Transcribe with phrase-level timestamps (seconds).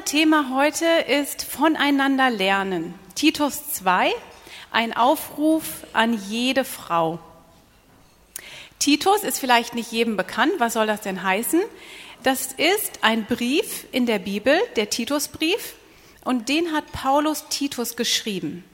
[0.00, 2.94] Unser Thema heute ist voneinander lernen.
[3.16, 4.10] Titus 2,
[4.70, 7.18] ein Aufruf an jede Frau.
[8.78, 10.52] Titus ist vielleicht nicht jedem bekannt.
[10.56, 11.60] Was soll das denn heißen?
[12.22, 15.74] Das ist ein Brief in der Bibel, der Titusbrief,
[16.24, 18.64] und den hat Paulus Titus geschrieben.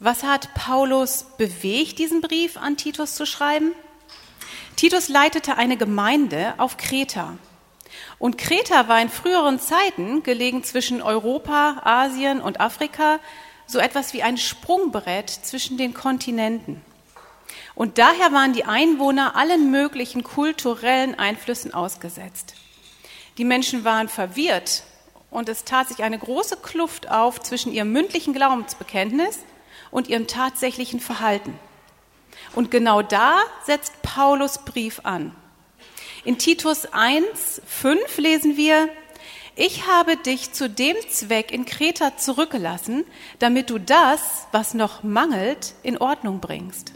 [0.00, 3.70] Was hat Paulus bewegt, diesen Brief an Titus zu schreiben?
[4.74, 7.38] Titus leitete eine Gemeinde auf Kreta.
[8.18, 13.18] Und Kreta war in früheren Zeiten, gelegen zwischen Europa, Asien und Afrika,
[13.66, 16.80] so etwas wie ein Sprungbrett zwischen den Kontinenten.
[17.74, 22.54] Und daher waren die Einwohner allen möglichen kulturellen Einflüssen ausgesetzt.
[23.38, 24.82] Die Menschen waren verwirrt
[25.30, 29.38] und es tat sich eine große Kluft auf zwischen ihrem mündlichen Glaubensbekenntnis
[29.90, 31.58] und ihrem tatsächlichen Verhalten.
[32.54, 35.34] Und genau da setzt Paulus Brief an.
[36.24, 38.88] In Titus 1, 5 lesen wir,
[39.56, 43.04] ich habe dich zu dem Zweck in Kreta zurückgelassen,
[43.40, 46.92] damit du das, was noch mangelt, in Ordnung bringst.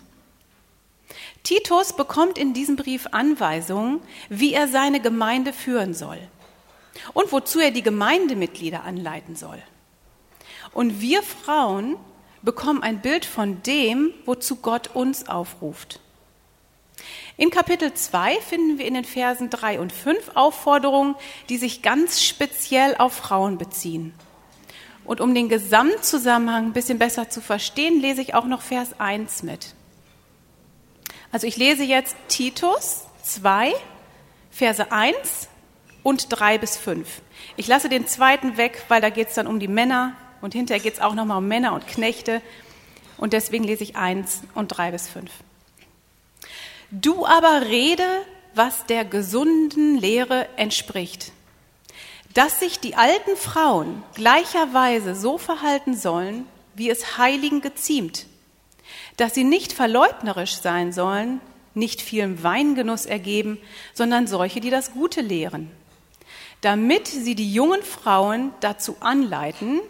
[1.43, 6.19] Titus bekommt in diesem Brief Anweisungen, wie er seine Gemeinde führen soll
[7.13, 9.61] und wozu er die Gemeindemitglieder anleiten soll.
[10.73, 11.97] Und wir Frauen
[12.43, 15.99] bekommen ein Bild von dem, wozu Gott uns aufruft.
[17.39, 21.17] In Kapitel 2 finden wir in den Versen 3 und 5 Aufforderungen,
[21.51, 24.15] die sich ganz speziell auf Frauen beziehen.
[25.05, 29.43] Und um den Gesamtzusammenhang ein bisschen besser zu verstehen, lese ich auch noch Vers 1
[29.43, 29.75] mit.
[31.31, 33.75] Also ich lese jetzt Titus 2,
[34.51, 35.49] Verse 1
[36.03, 37.21] und 3 bis 5.
[37.57, 40.83] Ich lasse den zweiten weg, weil da geht es dann um die Männer und hinterher
[40.83, 42.41] geht es auch nochmal um Männer und Knechte.
[43.19, 45.31] Und deswegen lese ich 1 und 3 bis 5.
[46.91, 48.07] Du aber rede,
[48.55, 51.33] was der gesunden Lehre entspricht,
[52.33, 58.27] dass sich die alten Frauen gleicherweise so verhalten sollen, wie es Heiligen geziemt,
[59.17, 61.41] dass sie nicht verleugnerisch sein sollen,
[61.75, 63.59] nicht vielem Weingenuss ergeben,
[63.93, 65.71] sondern solche, die das Gute lehren,
[66.61, 69.81] damit sie die jungen Frauen dazu anleiten,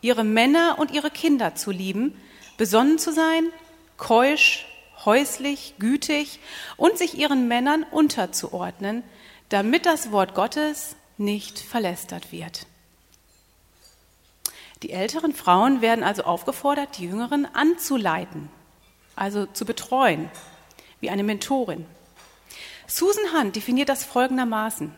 [0.00, 2.16] ihre Männer und ihre Kinder zu lieben,
[2.56, 3.50] besonnen zu sein,
[3.96, 4.66] keusch,
[5.06, 6.40] häuslich, gütig
[6.76, 9.02] und sich ihren Männern unterzuordnen,
[9.48, 12.66] damit das Wort Gottes nicht verlästert wird.
[14.82, 18.50] Die älteren Frauen werden also aufgefordert, die jüngeren anzuleiten,
[19.14, 20.28] also zu betreuen,
[21.00, 21.86] wie eine Mentorin.
[22.86, 24.94] Susan Hunt definiert das folgendermaßen.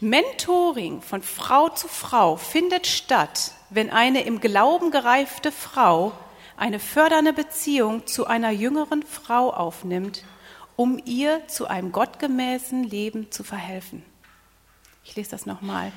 [0.00, 6.12] Mentoring von Frau zu Frau findet statt, wenn eine im Glauben gereifte Frau
[6.56, 10.24] eine fördernde Beziehung zu einer jüngeren Frau aufnimmt,
[10.76, 14.02] um ihr zu einem gottgemäßen Leben zu verhelfen.
[15.04, 15.92] Ich lese das nochmal.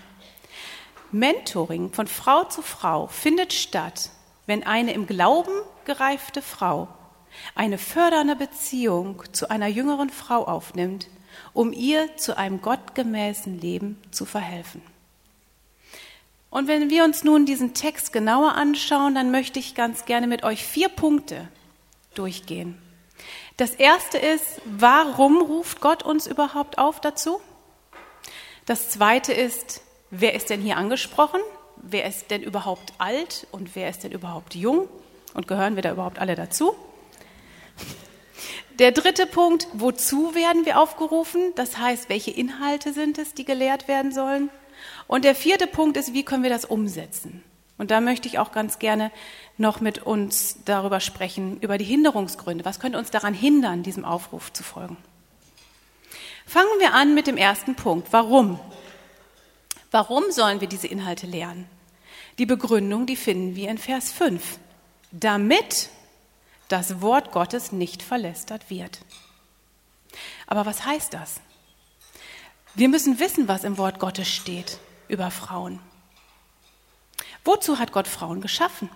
[1.11, 4.11] Mentoring von Frau zu Frau findet statt,
[4.45, 5.53] wenn eine im Glauben
[5.85, 6.89] gereifte Frau
[7.55, 11.07] eine fördernde Beziehung zu einer jüngeren Frau aufnimmt,
[11.53, 14.81] um ihr zu einem gottgemäßen Leben zu verhelfen.
[16.49, 20.43] Und wenn wir uns nun diesen Text genauer anschauen, dann möchte ich ganz gerne mit
[20.43, 21.47] euch vier Punkte
[22.15, 22.77] durchgehen.
[23.57, 27.41] Das erste ist, warum ruft Gott uns überhaupt auf dazu?
[28.65, 31.41] Das zweite ist, wer ist denn hier angesprochen?
[31.77, 34.87] Wer ist denn überhaupt alt und wer ist denn überhaupt jung?
[35.33, 36.75] Und gehören wir da überhaupt alle dazu?
[38.79, 41.53] Der dritte Punkt, wozu werden wir aufgerufen?
[41.55, 44.49] Das heißt, welche Inhalte sind es, die gelehrt werden sollen?
[45.07, 47.43] Und der vierte Punkt ist, wie können wir das umsetzen?
[47.77, 49.11] Und da möchte ich auch ganz gerne
[49.57, 52.65] noch mit uns darüber sprechen, über die Hinderungsgründe.
[52.65, 54.97] Was könnte uns daran hindern, diesem Aufruf zu folgen?
[56.45, 58.11] Fangen wir an mit dem ersten Punkt.
[58.11, 58.59] Warum?
[59.91, 61.69] Warum sollen wir diese Inhalte lernen?
[62.39, 64.59] Die Begründung, die finden wir in Vers 5.
[65.11, 65.89] Damit
[66.67, 68.99] das Wort Gottes nicht verlästert wird.
[70.47, 71.39] Aber was heißt das?
[72.75, 75.79] Wir müssen wissen, was im Wort Gottes steht über Frauen.
[77.43, 78.89] Wozu hat Gott Frauen geschaffen?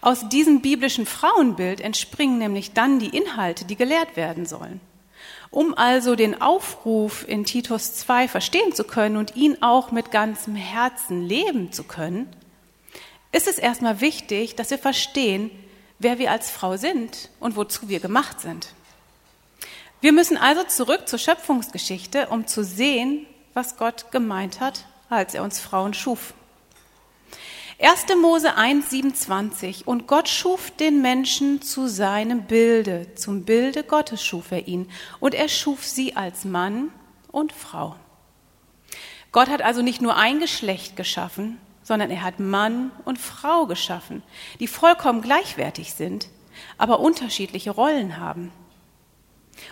[0.00, 4.80] Aus diesem biblischen Frauenbild entspringen nämlich dann die Inhalte, die gelehrt werden sollen.
[5.50, 10.56] Um also den Aufruf in Titus 2 verstehen zu können und ihn auch mit ganzem
[10.56, 12.28] Herzen leben zu können,
[13.32, 15.50] ist es erstmal wichtig, dass wir verstehen,
[15.98, 18.68] wer wir als Frau sind und wozu wir gemacht sind.
[20.00, 25.42] Wir müssen also zurück zur Schöpfungsgeschichte, um zu sehen, was Gott gemeint hat, als er
[25.42, 26.34] uns Frauen schuf.
[27.80, 28.06] 1.
[28.20, 29.86] Mose 1, 27.
[29.86, 33.14] Und Gott schuf den Menschen zu seinem Bilde.
[33.14, 34.88] Zum Bilde Gottes schuf er ihn.
[35.18, 36.90] Und er schuf sie als Mann
[37.32, 37.96] und Frau.
[39.32, 44.22] Gott hat also nicht nur ein Geschlecht geschaffen, sondern er hat Mann und Frau geschaffen,
[44.60, 46.28] die vollkommen gleichwertig sind,
[46.78, 48.52] aber unterschiedliche Rollen haben.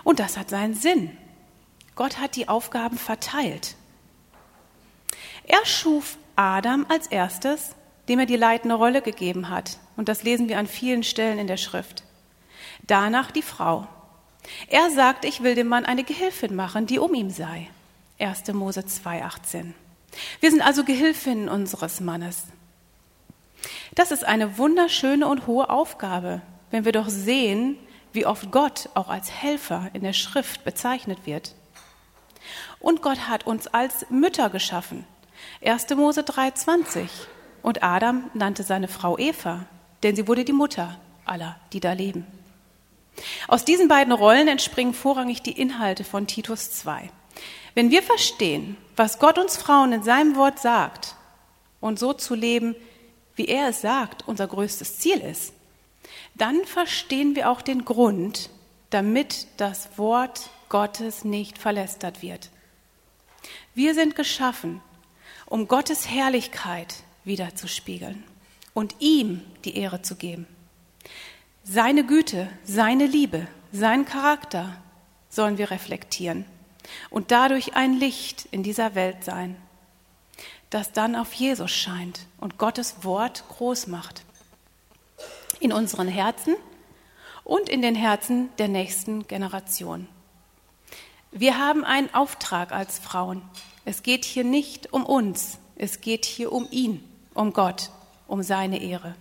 [0.03, 1.17] Und das hat seinen Sinn.
[1.95, 3.77] Gott hat die Aufgaben verteilt.
[5.45, 7.75] Er schuf Adam als erstes,
[8.09, 9.79] dem er die leitende Rolle gegeben hat.
[9.97, 12.05] Und das lesen wir an vielen Stellen in der Schrift.
[12.87, 13.87] Danach die Frau.
[14.69, 17.69] Er sagt, ich will dem Mann eine Gehilfin machen, die um ihm sei.
[18.19, 18.53] 1.
[18.53, 19.73] Mose 2,18.
[20.41, 22.45] Wir sind also Gehilfinnen unseres Mannes.
[23.95, 27.77] Das ist eine wunderschöne und hohe Aufgabe, wenn wir doch sehen,
[28.13, 31.55] wie oft Gott auch als Helfer in der Schrift bezeichnet wird.
[32.81, 35.05] Und Gott hat uns als Mütter geschaffen.
[35.65, 35.91] 1.
[35.91, 37.09] Mose 3,20.
[37.63, 39.67] Und Adam nannte seine Frau Eva,
[40.03, 42.27] denn sie wurde die Mutter aller, die da leben.
[43.47, 47.11] Aus diesen beiden Rollen entspringen vorrangig die Inhalte von Titus 2.
[47.75, 51.15] Wenn wir verstehen, was Gott uns Frauen in seinem Wort sagt
[51.81, 52.75] und so zu leben,
[53.37, 55.55] wie er es sagt, unser größtes Ziel ist,
[56.35, 58.51] dann verstehen wir auch den Grund,
[58.91, 62.49] damit das Wort Gottes nicht verlästert wird.
[63.75, 64.81] Wir sind geschaffen,
[65.45, 68.25] um Gottes Herrlichkeit wiederzuspiegeln
[68.73, 70.47] und ihm die Ehre zu geben.
[71.63, 74.75] Seine Güte, seine Liebe, sein Charakter
[75.29, 76.47] sollen wir reflektieren
[77.11, 79.57] und dadurch ein Licht in dieser Welt sein,
[80.71, 84.25] das dann auf Jesus scheint und Gottes Wort groß macht.
[85.61, 86.57] In unseren Herzen
[87.45, 90.09] und in den Herzen der nächsten Generation.
[91.35, 93.43] Wir haben einen Auftrag als Frauen.
[93.87, 97.03] Es geht hier nicht um uns, es geht hier um ihn,
[97.33, 97.91] um Gott,
[98.29, 99.15] um seine Ehre.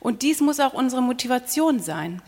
[0.00, 2.20] Und dies muss auch unsere Motivation sein.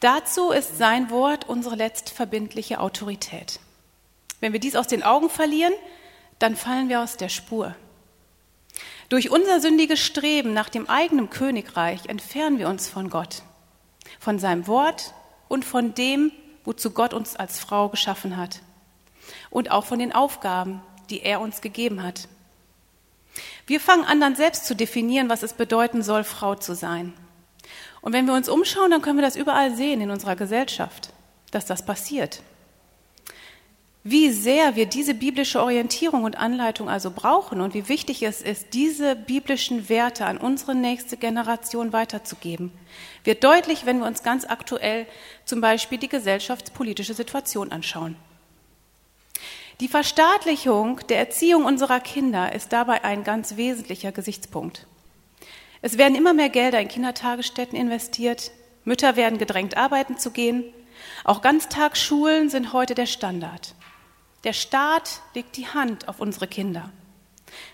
[0.00, 3.60] Dazu ist sein Wort unsere letztverbindliche Autorität.
[4.40, 5.72] Wenn wir dies aus den Augen verlieren,
[6.40, 7.76] dann fallen wir aus der Spur.
[9.08, 13.42] Durch unser sündiges Streben nach dem eigenen Königreich entfernen wir uns von Gott,
[14.18, 15.14] von seinem Wort
[15.48, 16.32] und von dem,
[16.64, 18.60] wozu Gott uns als Frau geschaffen hat
[19.50, 22.28] und auch von den Aufgaben, die er uns gegeben hat.
[23.66, 27.14] Wir fangen an, dann selbst zu definieren, was es bedeuten soll, Frau zu sein.
[28.00, 31.12] Und wenn wir uns umschauen, dann können wir das überall sehen in unserer Gesellschaft,
[31.50, 32.42] dass das passiert.
[34.04, 38.74] Wie sehr wir diese biblische Orientierung und Anleitung also brauchen und wie wichtig es ist,
[38.74, 42.72] diese biblischen Werte an unsere nächste Generation weiterzugeben,
[43.22, 45.06] wird deutlich, wenn wir uns ganz aktuell
[45.44, 48.16] zum Beispiel die gesellschaftspolitische Situation anschauen.
[49.78, 54.88] Die Verstaatlichung der Erziehung unserer Kinder ist dabei ein ganz wesentlicher Gesichtspunkt.
[55.80, 58.50] Es werden immer mehr Gelder in Kindertagesstätten investiert,
[58.84, 60.64] Mütter werden gedrängt, arbeiten zu gehen.
[61.22, 63.74] Auch Ganztagsschulen sind heute der Standard.
[64.44, 66.90] Der Staat legt die Hand auf unsere Kinder.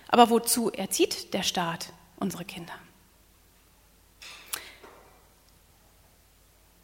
[0.09, 2.75] Aber wozu erzieht der Staat unsere Kinder?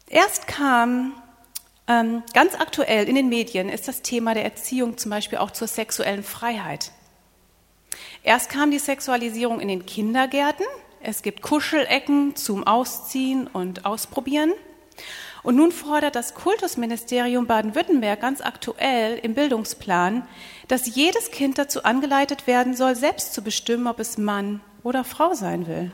[0.07, 1.13] Erst kam
[1.87, 5.67] ähm, ganz aktuell in den Medien ist das Thema der Erziehung zum Beispiel auch zur
[5.67, 6.91] sexuellen Freiheit.
[8.23, 10.65] Erst kam die Sexualisierung in den Kindergärten.
[10.99, 14.51] Es gibt Kuschelecken zum Ausziehen und Ausprobieren.
[15.45, 20.27] Und nun fordert das Kultusministerium Baden-Württemberg ganz aktuell im Bildungsplan,
[20.67, 25.35] dass jedes Kind dazu angeleitet werden soll, selbst zu bestimmen, ob es Mann oder Frau
[25.35, 25.91] sein will.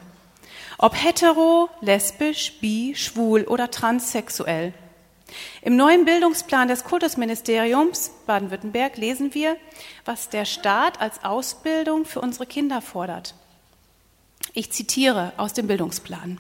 [0.78, 4.74] Ob hetero, lesbisch, bi, schwul oder transsexuell.
[5.62, 9.58] Im neuen Bildungsplan des Kultusministeriums Baden-Württemberg lesen wir,
[10.06, 13.36] was der Staat als Ausbildung für unsere Kinder fordert.
[14.54, 16.40] Ich zitiere aus dem Bildungsplan.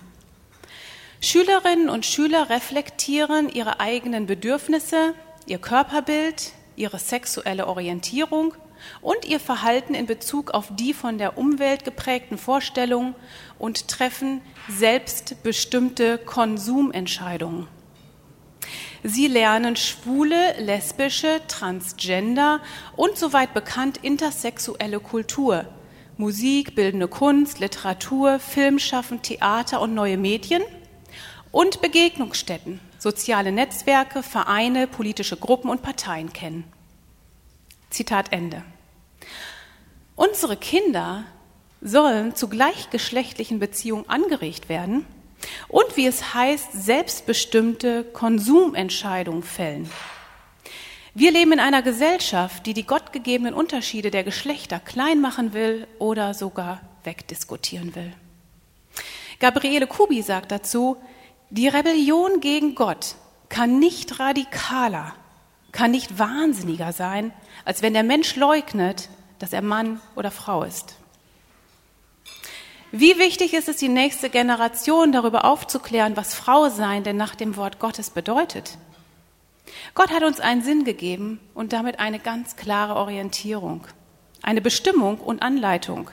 [1.23, 5.13] Schülerinnen und Schüler reflektieren ihre eigenen Bedürfnisse,
[5.45, 8.55] ihr Körperbild, ihre sexuelle Orientierung
[9.01, 13.13] und ihr Verhalten in Bezug auf die von der Umwelt geprägten Vorstellungen
[13.59, 17.67] und treffen selbstbestimmte Konsumentscheidungen.
[19.03, 22.61] Sie lernen schwule, lesbische, transgender
[22.95, 25.65] und soweit bekannt intersexuelle Kultur,
[26.17, 30.63] Musik, bildende Kunst, Literatur, Filmschaffen, Theater und neue Medien
[31.51, 36.63] und Begegnungsstätten, soziale Netzwerke, Vereine, politische Gruppen und Parteien kennen.
[37.89, 38.63] Zitat Ende.
[40.15, 41.25] Unsere Kinder
[41.81, 45.05] sollen zu gleichgeschlechtlichen Beziehungen angeregt werden
[45.67, 49.89] und wie es heißt, selbstbestimmte Konsumentscheidungen fällen.
[51.13, 56.33] Wir leben in einer Gesellschaft, die die gottgegebenen Unterschiede der Geschlechter klein machen will oder
[56.33, 58.13] sogar wegdiskutieren will.
[59.39, 60.97] Gabriele Kubi sagt dazu,
[61.51, 63.15] die Rebellion gegen Gott
[63.49, 65.13] kann nicht radikaler
[65.71, 67.33] kann nicht wahnsinniger sein,
[67.65, 70.95] als wenn der Mensch leugnet, dass er Mann oder Frau ist.
[72.91, 77.55] Wie wichtig ist es, die nächste Generation darüber aufzuklären, was Frau sein denn nach dem
[77.55, 78.77] Wort Gottes bedeutet?
[79.95, 83.87] Gott hat uns einen Sinn gegeben und damit eine ganz klare Orientierung,
[84.41, 86.09] eine Bestimmung und Anleitung.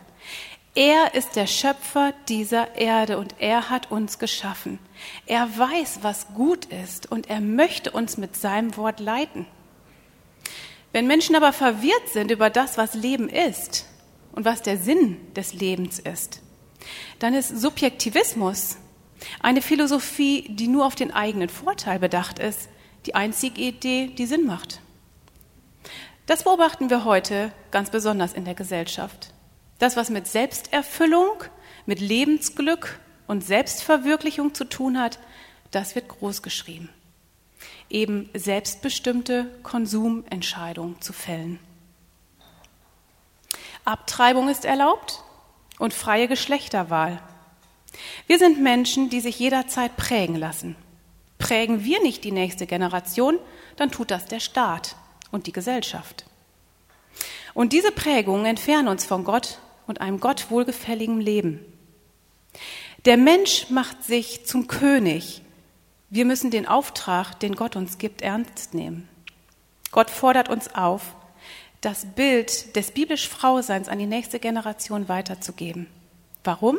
[0.77, 4.79] Er ist der Schöpfer dieser Erde und er hat uns geschaffen.
[5.27, 9.47] Er weiß, was gut ist und er möchte uns mit seinem Wort leiten.
[10.93, 13.87] Wenn Menschen aber verwirrt sind über das, was Leben ist
[14.33, 16.41] und was der Sinn des Lebens ist,
[17.19, 18.79] dann ist Subjektivismus
[19.41, 22.69] eine Philosophie, die nur auf den eigenen Vorteil bedacht ist,
[23.07, 24.81] die einzige Idee, die Sinn macht.
[26.27, 29.33] Das beobachten wir heute ganz besonders in der Gesellschaft.
[29.79, 31.45] Das, was mit Selbsterfüllung,
[31.87, 35.21] mit Lebensglück und Selbstverwirklichung zu tun hat,
[35.71, 36.89] das wird groß geschrieben.
[37.89, 41.61] Eben selbstbestimmte Konsumentscheidungen zu fällen.
[43.85, 45.23] Abtreibung ist erlaubt
[45.79, 47.23] und freie Geschlechterwahl.
[48.27, 50.77] Wir sind Menschen, die sich jederzeit prägen lassen.
[51.39, 53.39] Prägen wir nicht die nächste Generation,
[53.77, 54.97] dann tut das der Staat
[55.31, 56.25] und die Gesellschaft.
[57.55, 61.61] Und diese Prägungen entfernen uns von Gott und einem Gott wohlgefälligen Leben.
[63.05, 65.43] Der Mensch macht sich zum König.
[66.11, 69.09] Wir müssen den Auftrag, den Gott uns gibt, ernst nehmen.
[69.93, 71.15] Gott fordert uns auf,
[71.81, 75.87] das Bild des biblisch Frauseins an die nächste Generation weiterzugeben.
[76.43, 76.79] Warum?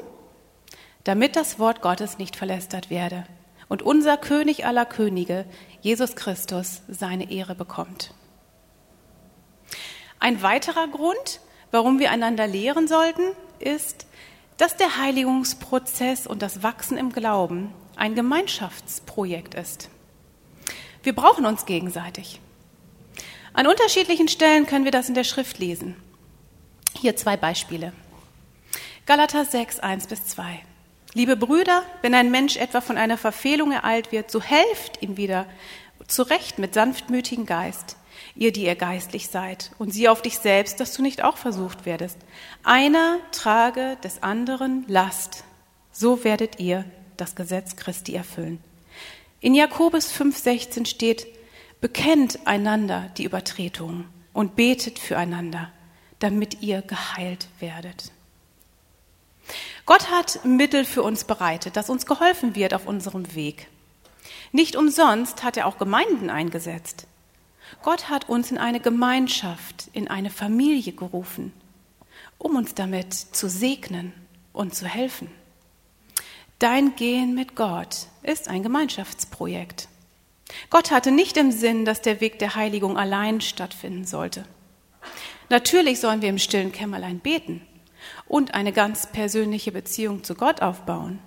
[1.06, 3.26] Damit das Wort Gottes nicht verlästert werde
[3.70, 5.46] und unser König aller Könige,
[5.82, 8.14] Jesus Christus, seine Ehre bekommt.
[10.20, 11.40] Ein weiterer Grund,
[11.72, 13.24] warum wir einander lehren sollten,
[13.60, 14.06] ist,
[14.60, 19.90] dass der Heiligungsprozess und das Wachsen im Glauben ein Gemeinschaftsprojekt ist.
[21.02, 22.42] Wir brauchen uns gegenseitig.
[23.54, 25.96] An unterschiedlichen Stellen können wir das in der Schrift lesen.
[26.94, 27.94] Hier zwei Beispiele.
[29.06, 30.60] Galater 6, 1 bis 2.
[31.14, 35.46] Liebe Brüder, wenn ein Mensch etwa von einer Verfehlung ereilt wird, so helft ihm wieder
[36.06, 37.96] zurecht mit sanftmütigem Geist,
[38.40, 41.86] ihr, die ihr geistlich seid, und sieh auf dich selbst, dass du nicht auch versucht
[41.86, 42.18] werdest.
[42.64, 45.44] Einer trage des anderen Last,
[45.92, 46.86] so werdet ihr
[47.18, 48.64] das Gesetz Christi erfüllen.
[49.42, 51.28] In Jakobus 5,16 steht,
[51.82, 55.72] bekennt einander die Übertretungen und betet füreinander,
[56.20, 58.12] damit ihr geheilt werdet.
[59.86, 63.68] Gott hat Mittel für uns bereitet, dass uns geholfen wird auf unserem Weg.
[64.52, 67.08] Nicht umsonst hat er auch Gemeinden eingesetzt.
[67.84, 71.54] Gott hat uns in eine Gemeinschaft, in eine Familie gerufen,
[72.38, 74.14] um uns damit zu segnen
[74.54, 75.30] und zu helfen.
[76.60, 79.88] Dein Gehen mit Gott ist ein Gemeinschaftsprojekt.
[80.70, 84.46] Gott hatte nicht im Sinn, dass der Weg der Heiligung allein stattfinden sollte.
[85.50, 87.62] Natürlich sollen wir im stillen Kämmerlein beten
[88.28, 91.20] und eine ganz persönliche Beziehung zu Gott aufbauen.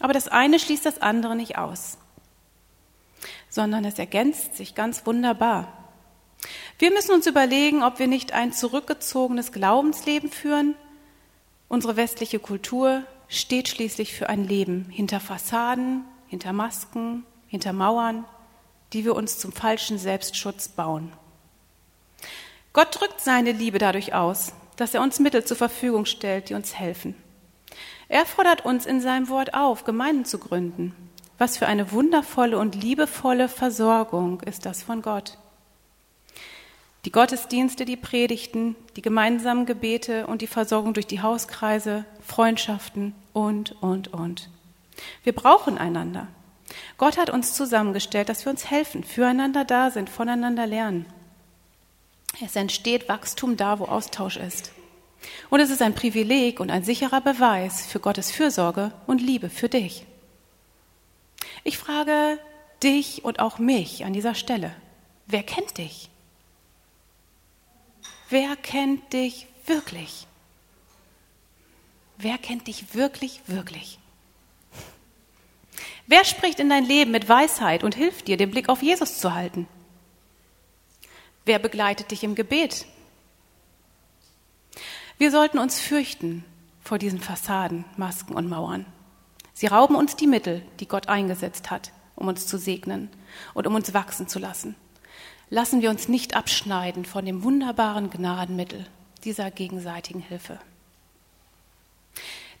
[0.00, 1.98] Aber das eine schließt das andere nicht aus,
[3.52, 5.68] sondern es ergänzt sich ganz wunderbar.
[6.78, 10.74] Wir müssen uns überlegen, ob wir nicht ein zurückgezogenes Glaubensleben führen.
[11.68, 18.24] Unsere westliche Kultur steht schließlich für ein Leben hinter Fassaden, hinter Masken, hinter Mauern,
[18.94, 21.12] die wir uns zum falschen Selbstschutz bauen.
[22.72, 26.74] Gott drückt seine Liebe dadurch aus, dass er uns Mittel zur Verfügung stellt, die uns
[26.74, 27.14] helfen.
[28.08, 30.96] Er fordert uns in seinem Wort auf, Gemeinden zu gründen.
[31.42, 35.38] Was für eine wundervolle und liebevolle Versorgung ist das von Gott.
[37.04, 43.72] Die Gottesdienste, die Predigten, die gemeinsamen Gebete und die Versorgung durch die Hauskreise, Freundschaften und,
[43.82, 44.50] und, und.
[45.24, 46.28] Wir brauchen einander.
[46.96, 51.06] Gott hat uns zusammengestellt, dass wir uns helfen, füreinander da sind, voneinander lernen.
[52.40, 54.70] Es entsteht Wachstum da, wo Austausch ist.
[55.50, 59.68] Und es ist ein Privileg und ein sicherer Beweis für Gottes Fürsorge und Liebe für
[59.68, 60.06] dich.
[61.64, 62.38] Ich frage
[62.82, 64.74] dich und auch mich an dieser Stelle,
[65.26, 66.08] wer kennt dich?
[68.28, 70.26] Wer kennt dich wirklich?
[72.18, 73.98] Wer kennt dich wirklich, wirklich?
[76.06, 79.34] Wer spricht in dein Leben mit Weisheit und hilft dir, den Blick auf Jesus zu
[79.34, 79.68] halten?
[81.44, 82.86] Wer begleitet dich im Gebet?
[85.18, 86.44] Wir sollten uns fürchten
[86.82, 88.86] vor diesen Fassaden, Masken und Mauern.
[89.54, 93.10] Sie rauben uns die Mittel, die Gott eingesetzt hat, um uns zu segnen
[93.54, 94.74] und um uns wachsen zu lassen.
[95.50, 98.86] Lassen wir uns nicht abschneiden von dem wunderbaren Gnadenmittel
[99.24, 100.58] dieser gegenseitigen Hilfe.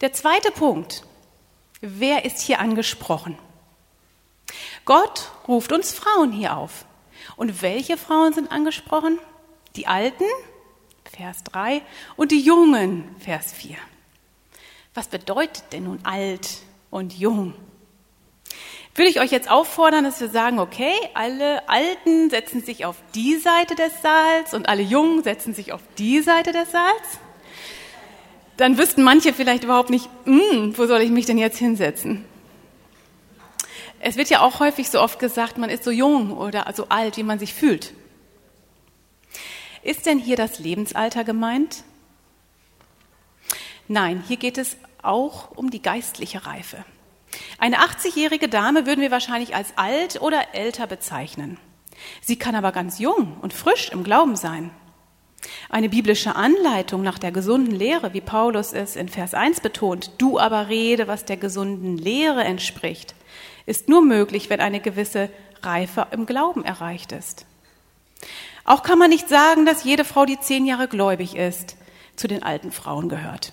[0.00, 1.04] Der zweite Punkt.
[1.80, 3.38] Wer ist hier angesprochen?
[4.84, 6.84] Gott ruft uns Frauen hier auf.
[7.36, 9.18] Und welche Frauen sind angesprochen?
[9.76, 10.24] Die Alten,
[11.04, 11.82] Vers 3,
[12.16, 13.76] und die Jungen, Vers 4.
[14.94, 16.58] Was bedeutet denn nun alt
[16.92, 17.54] und jung?
[18.94, 23.38] Würde ich euch jetzt auffordern, dass wir sagen, okay, alle Alten setzen sich auf die
[23.38, 27.18] Seite des Saals und alle Jungen setzen sich auf die Seite des Saals?
[28.58, 32.26] Dann wüssten manche vielleicht überhaupt nicht, hm, wo soll ich mich denn jetzt hinsetzen?
[33.98, 37.16] Es wird ja auch häufig so oft gesagt, man ist so jung oder so alt,
[37.16, 37.94] wie man sich fühlt.
[39.82, 41.84] Ist denn hier das Lebensalter gemeint?
[43.88, 46.84] Nein, hier geht es auch um die geistliche Reife.
[47.58, 51.58] Eine 80-jährige Dame würden wir wahrscheinlich als alt oder älter bezeichnen.
[52.20, 54.70] Sie kann aber ganz jung und frisch im Glauben sein.
[55.68, 60.38] Eine biblische Anleitung nach der gesunden Lehre, wie Paulus es in Vers 1 betont, du
[60.38, 63.14] aber rede, was der gesunden Lehre entspricht,
[63.66, 65.30] ist nur möglich, wenn eine gewisse
[65.62, 67.46] Reife im Glauben erreicht ist.
[68.64, 71.76] Auch kann man nicht sagen, dass jede Frau, die zehn Jahre gläubig ist,
[72.14, 73.52] zu den alten Frauen gehört.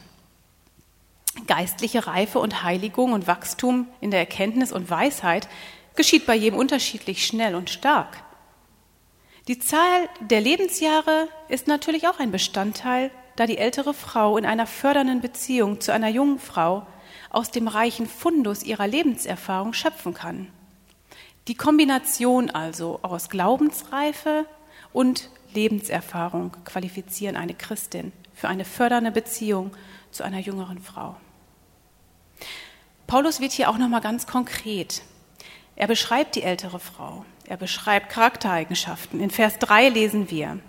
[1.48, 5.48] Geistliche Reife und Heiligung und Wachstum in der Erkenntnis und Weisheit
[5.96, 8.24] geschieht bei jedem unterschiedlich schnell und stark.
[9.48, 14.68] Die Zahl der Lebensjahre ist natürlich auch ein Bestandteil, da die ältere Frau in einer
[14.68, 16.86] fördernden Beziehung zu einer jungen Frau
[17.30, 20.48] aus dem reichen Fundus ihrer Lebenserfahrung schöpfen kann.
[21.48, 24.46] Die Kombination also aus Glaubensreife
[24.94, 29.72] und Lebenserfahrung qualifizieren eine Christin für eine fördernde Beziehung
[30.12, 31.16] zu einer jüngeren Frau.
[33.10, 35.02] Paulus wird hier auch noch mal ganz konkret.
[35.76, 37.26] Er beschreibt die ältere Frau.
[37.48, 39.20] Er beschreibt Charaktereigenschaften.
[39.20, 40.60] In Vers 3 lesen wir,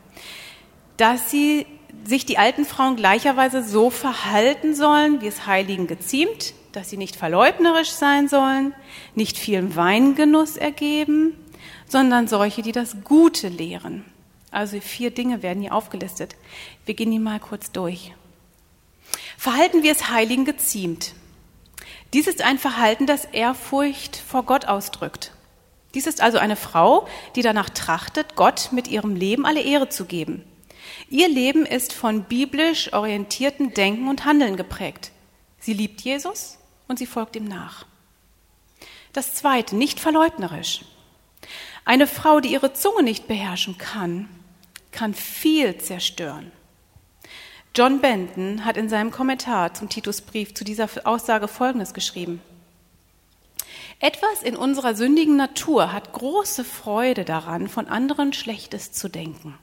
[0.97, 1.67] dass sie
[2.03, 7.15] sich die alten Frauen gleicherweise so verhalten sollen, wie es Heiligen geziemt, dass sie nicht
[7.15, 8.75] verleugnerisch sein sollen,
[9.15, 11.35] nicht viel Weingenuss ergeben,
[11.89, 14.03] sondern solche, die das Gute lehren.
[14.51, 16.37] Also vier Dinge werden hier aufgelistet.
[16.87, 18.15] Wir gehen die mal kurz durch.
[19.37, 21.13] Verhalten, wie es Heiligen geziemt.
[22.13, 25.33] Dies ist ein Verhalten, das Ehrfurcht vor Gott ausdrückt.
[25.95, 30.05] Dies ist also eine Frau, die danach trachtet, Gott mit ihrem Leben alle Ehre zu
[30.05, 30.45] geben.
[31.09, 35.13] Ihr Leben ist von biblisch orientierten Denken und Handeln geprägt.
[35.59, 37.87] Sie liebt Jesus und sie folgt ihm nach.
[39.13, 40.85] Das zweite, nicht verleugnerisch.
[41.85, 44.29] Eine Frau, die ihre Zunge nicht beherrschen kann,
[44.93, 46.53] kann viel zerstören.
[47.75, 52.43] John Benton hat in seinem Kommentar zum Titusbrief zu dieser Aussage Folgendes geschrieben.
[54.01, 59.57] Etwas in unserer sündigen Natur hat große Freude daran, von anderen Schlechtes zu denken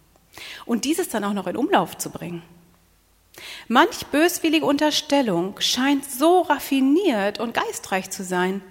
[0.65, 2.43] und dieses dann auch noch in Umlauf zu bringen.
[3.67, 8.61] Manch böswillige Unterstellung scheint so raffiniert und geistreich zu sein,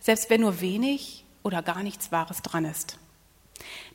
[0.00, 2.98] selbst wenn nur wenig oder gar nichts Wahres dran ist,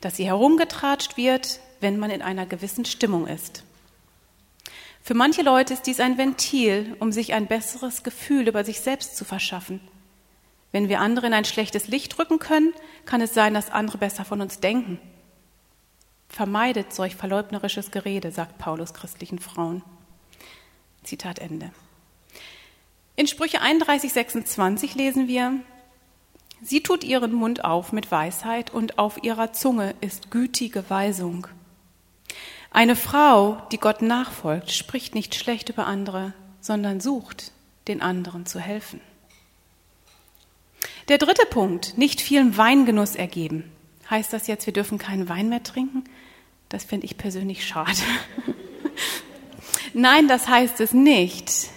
[0.00, 3.64] dass sie herumgetratscht wird, wenn man in einer gewissen Stimmung ist.
[5.02, 9.16] Für manche Leute ist dies ein Ventil, um sich ein besseres Gefühl über sich selbst
[9.16, 9.80] zu verschaffen.
[10.72, 12.72] Wenn wir andere in ein schlechtes Licht rücken können,
[13.06, 15.00] kann es sein, dass andere besser von uns denken.
[16.28, 19.82] Vermeidet solch verleugnerisches Gerede, sagt Paulus christlichen Frauen.
[21.02, 21.72] Zitat Ende.
[23.16, 25.60] In Sprüche 31, 26 lesen wir,
[26.62, 31.48] Sie tut ihren Mund auf mit Weisheit und auf ihrer Zunge ist gütige Weisung.
[32.70, 37.52] Eine Frau, die Gott nachfolgt, spricht nicht schlecht über andere, sondern sucht,
[37.88, 39.00] den anderen zu helfen.
[41.08, 43.72] Der dritte Punkt, nicht vielen Weingenuss ergeben.
[44.08, 46.04] Heißt das jetzt, wir dürfen keinen Wein mehr trinken?
[46.68, 47.90] Das finde ich persönlich schade.
[49.92, 51.68] Nein, das heißt es nicht.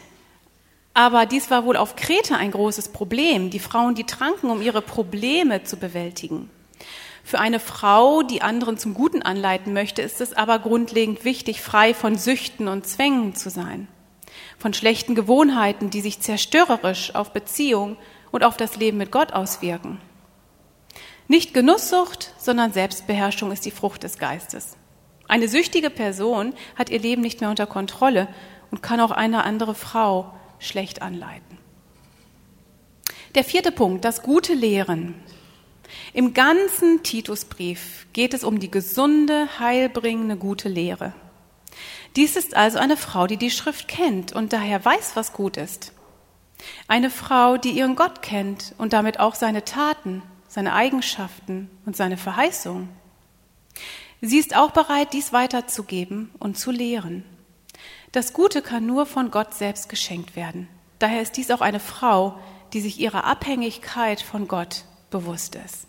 [0.94, 3.50] Aber dies war wohl auf Kreta ein großes Problem.
[3.50, 6.52] Die Frauen, die tranken, um ihre Probleme zu bewältigen.
[7.24, 11.94] Für eine Frau, die anderen zum Guten anleiten möchte, ist es aber grundlegend wichtig, frei
[11.94, 13.88] von Süchten und Zwängen zu sein,
[14.58, 17.98] von schlechten Gewohnheiten, die sich zerstörerisch auf Beziehung
[18.32, 20.00] und auf das Leben mit Gott auswirken.
[21.30, 24.76] Nicht Genusssucht, sondern Selbstbeherrschung ist die Frucht des Geistes.
[25.28, 28.28] Eine süchtige Person hat ihr Leben nicht mehr unter Kontrolle
[28.72, 31.58] und kann auch eine andere Frau schlecht anleiten.
[33.36, 35.16] Der vierte Punkt, das gute Lehren.
[36.14, 41.14] Im ganzen Titusbrief geht es um die gesunde, heilbringende, gute Lehre.
[42.16, 45.92] Dies ist also eine Frau, die die Schrift kennt und daher weiß, was gut ist.
[46.88, 52.18] Eine Frau, die ihren Gott kennt und damit auch seine Taten, seine Eigenschaften und seine
[52.18, 52.90] Verheißungen.
[54.22, 57.26] Sie ist auch bereit, dies weiterzugeben und zu lehren.
[58.12, 60.70] Das Gute kann nur von Gott selbst geschenkt werden.
[61.00, 62.40] Daher ist dies auch eine Frau,
[62.72, 65.88] die sich ihrer Abhängigkeit von Gott bewusst ist.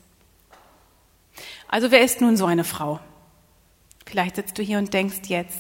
[1.66, 3.00] Also wer ist nun so eine Frau?
[4.06, 5.58] Vielleicht sitzt du hier und denkst jetzt,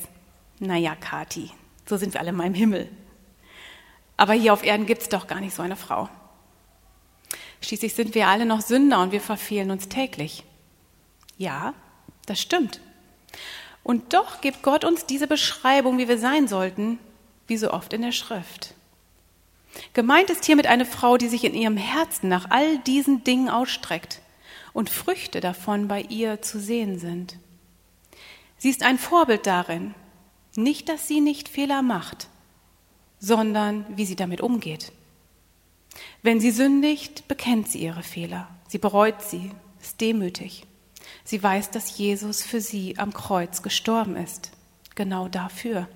[0.60, 1.50] naja, Kati,
[1.86, 2.88] so sind wir alle in meinem Himmel.
[4.16, 6.08] Aber hier auf Erden gibt es doch gar nicht so eine Frau.
[7.62, 10.44] Schließlich sind wir alle noch Sünder und wir verfehlen uns täglich.
[11.38, 11.72] Ja,
[12.26, 12.80] das stimmt.
[13.82, 16.98] Und doch gibt Gott uns diese Beschreibung, wie wir sein sollten,
[17.46, 18.73] wie so oft in der Schrift.
[19.92, 24.20] Gemeint ist hiermit eine Frau, die sich in ihrem Herzen nach all diesen Dingen ausstreckt
[24.72, 27.38] und Früchte davon bei ihr zu sehen sind.
[28.58, 29.94] Sie ist ein Vorbild darin,
[30.56, 32.28] nicht, dass sie nicht Fehler macht,
[33.18, 34.92] sondern wie sie damit umgeht.
[36.22, 40.66] Wenn sie sündigt, bekennt sie ihre Fehler, sie bereut sie, ist demütig.
[41.24, 44.50] Sie weiß, dass Jesus für sie am Kreuz gestorben ist,
[44.94, 45.88] genau dafür.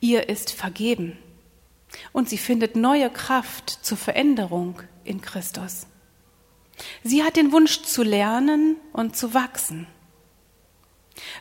[0.00, 1.16] Ihr ist vergeben
[2.12, 5.86] und sie findet neue Kraft zur Veränderung in Christus.
[7.04, 9.86] Sie hat den Wunsch zu lernen und zu wachsen.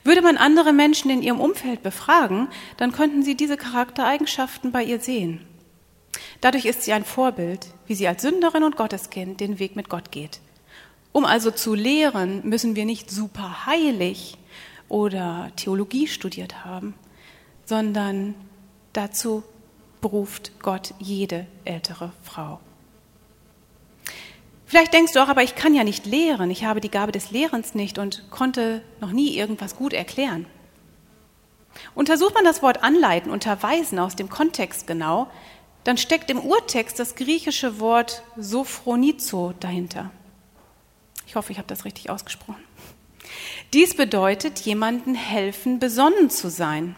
[0.04, 5.00] Würde man andere Menschen in ihrem Umfeld befragen, dann könnten sie diese Charaktereigenschaften bei ihr
[5.00, 5.46] sehen.
[6.42, 10.12] Dadurch ist sie ein Vorbild, wie sie als Sünderin und Gotteskind den Weg mit Gott
[10.12, 10.42] geht.
[11.14, 14.38] Um also zu lehren, müssen wir nicht super heilig
[14.90, 16.94] oder Theologie studiert haben,
[17.66, 18.36] sondern
[18.94, 19.44] dazu
[20.02, 22.60] beruft Gott jede ältere Frau.
[24.66, 27.32] Vielleicht denkst du auch, aber ich kann ja nicht lehren, ich habe die Gabe des
[27.32, 30.46] Lehrens nicht und konnte noch nie irgendwas gut erklären.
[31.94, 35.28] Untersucht man das Wort anleiten, unterweisen aus dem Kontext genau,
[35.84, 40.12] dann steckt im Urtext das griechische Wort sophronizo dahinter.
[41.28, 42.64] Ich hoffe, ich habe das richtig ausgesprochen.
[43.74, 46.96] Dies bedeutet, jemanden helfen, besonnen zu sein,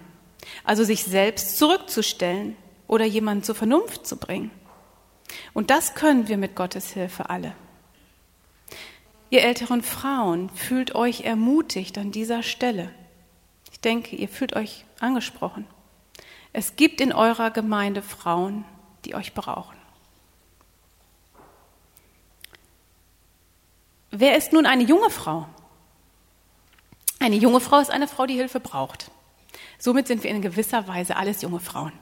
[0.64, 2.56] also sich selbst zurückzustellen
[2.88, 4.52] oder jemanden zur Vernunft zu bringen.
[5.54, 7.56] Und das können wir mit Gottes Hilfe alle.
[9.30, 12.94] Ihr älteren Frauen, fühlt euch ermutigt an dieser Stelle.
[13.72, 15.66] Ich denke, ihr fühlt euch angesprochen.
[16.52, 18.64] Es gibt in eurer Gemeinde Frauen,
[19.06, 19.76] die euch brauchen.
[24.12, 25.48] Wer ist nun eine junge Frau?
[27.20, 29.10] Eine junge Frau ist eine Frau, die Hilfe braucht.
[29.80, 31.94] Somit sind wir in gewisser Weise alles junge Frauen,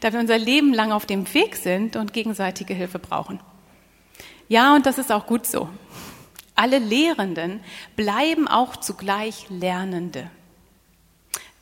[0.00, 3.40] da wir unser Leben lang auf dem Weg sind und gegenseitige Hilfe brauchen.
[4.48, 5.68] Ja, und das ist auch gut so.
[6.54, 7.60] Alle Lehrenden
[7.96, 10.30] bleiben auch zugleich Lernende.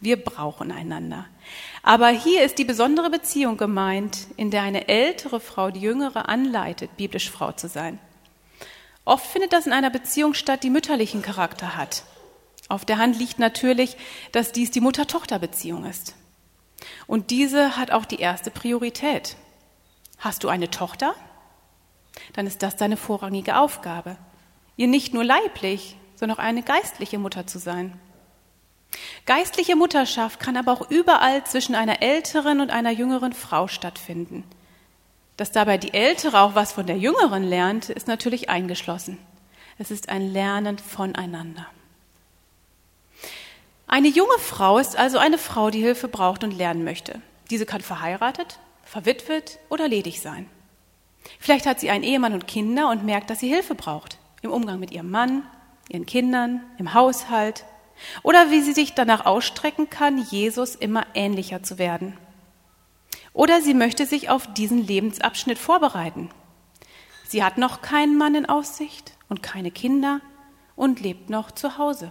[0.00, 1.26] Wir brauchen einander.
[1.82, 6.96] Aber hier ist die besondere Beziehung gemeint, in der eine ältere Frau die jüngere anleitet,
[6.96, 7.98] biblisch Frau zu sein.
[9.04, 12.04] Oft findet das in einer Beziehung statt, die mütterlichen Charakter hat.
[12.68, 13.96] Auf der Hand liegt natürlich,
[14.32, 16.14] dass dies die Mutter-Tochter-Beziehung ist.
[17.06, 19.36] Und diese hat auch die erste Priorität.
[20.18, 21.14] Hast du eine Tochter?
[22.34, 24.16] Dann ist das deine vorrangige Aufgabe,
[24.76, 27.98] ihr nicht nur leiblich, sondern auch eine geistliche Mutter zu sein.
[29.26, 34.44] Geistliche Mutterschaft kann aber auch überall zwischen einer älteren und einer jüngeren Frau stattfinden.
[35.36, 39.18] Dass dabei die Ältere auch was von der Jüngeren lernt, ist natürlich eingeschlossen.
[39.78, 41.66] Es ist ein Lernen voneinander.
[43.94, 47.22] Eine junge Frau ist also eine Frau, die Hilfe braucht und lernen möchte.
[47.50, 50.50] Diese kann verheiratet, verwitwet oder ledig sein.
[51.38, 54.80] Vielleicht hat sie einen Ehemann und Kinder und merkt, dass sie Hilfe braucht im Umgang
[54.80, 55.44] mit ihrem Mann,
[55.88, 57.66] ihren Kindern, im Haushalt
[58.24, 62.16] oder wie sie sich danach ausstrecken kann, Jesus immer ähnlicher zu werden.
[63.32, 66.30] Oder sie möchte sich auf diesen Lebensabschnitt vorbereiten.
[67.28, 70.20] Sie hat noch keinen Mann in Aussicht und keine Kinder
[70.74, 72.10] und lebt noch zu Hause.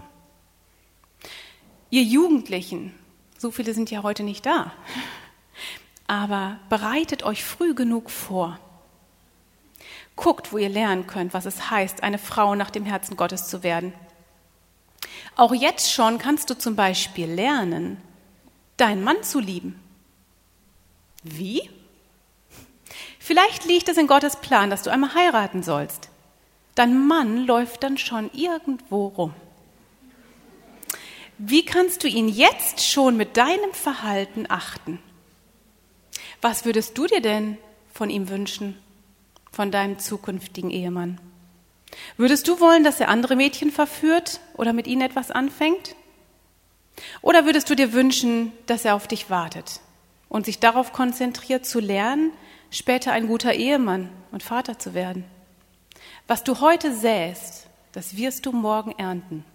[1.93, 2.91] Ihr Jugendlichen,
[3.37, 4.73] so viele sind ja heute nicht da,
[6.07, 8.57] aber bereitet euch früh genug vor.
[10.15, 13.61] Guckt, wo ihr lernen könnt, was es heißt, eine Frau nach dem Herzen Gottes zu
[13.61, 13.93] werden.
[15.35, 18.01] Auch jetzt schon kannst du zum Beispiel lernen,
[18.77, 19.79] deinen Mann zu lieben.
[21.21, 21.69] Wie?
[23.19, 26.09] Vielleicht liegt es in Gottes Plan, dass du einmal heiraten sollst.
[26.73, 29.35] Dein Mann läuft dann schon irgendwo rum.
[31.37, 34.99] Wie kannst du ihn jetzt schon mit deinem Verhalten achten?
[36.41, 37.57] Was würdest du dir denn
[37.91, 38.77] von ihm wünschen,
[39.51, 41.19] von deinem zukünftigen Ehemann?
[42.17, 45.95] Würdest du wollen, dass er andere Mädchen verführt oder mit ihnen etwas anfängt?
[47.21, 49.79] Oder würdest du dir wünschen, dass er auf dich wartet
[50.29, 52.31] und sich darauf konzentriert zu lernen,
[52.69, 55.25] später ein guter Ehemann und Vater zu werden?
[56.27, 59.45] Was du heute säst, das wirst du morgen ernten.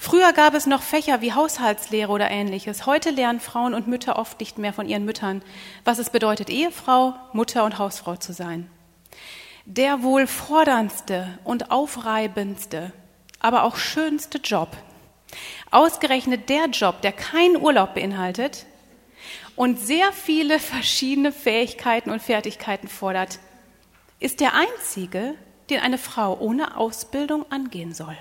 [0.00, 2.86] Früher gab es noch Fächer wie Haushaltslehre oder ähnliches.
[2.86, 5.42] Heute lernen Frauen und Mütter oft nicht mehr von ihren Müttern,
[5.84, 8.70] was es bedeutet, Ehefrau, Mutter und Hausfrau zu sein.
[9.70, 12.92] der wohl forderndste und aufreibendste,
[13.38, 14.70] aber auch schönste Job.
[15.70, 18.64] Ausgerechnet der Job, der keinen Urlaub beinhaltet
[19.56, 23.40] und sehr viele verschiedene Fähigkeiten und Fertigkeiten fordert,
[24.20, 25.34] ist der einzige,
[25.68, 28.16] den eine Frau ohne Ausbildung angehen soll.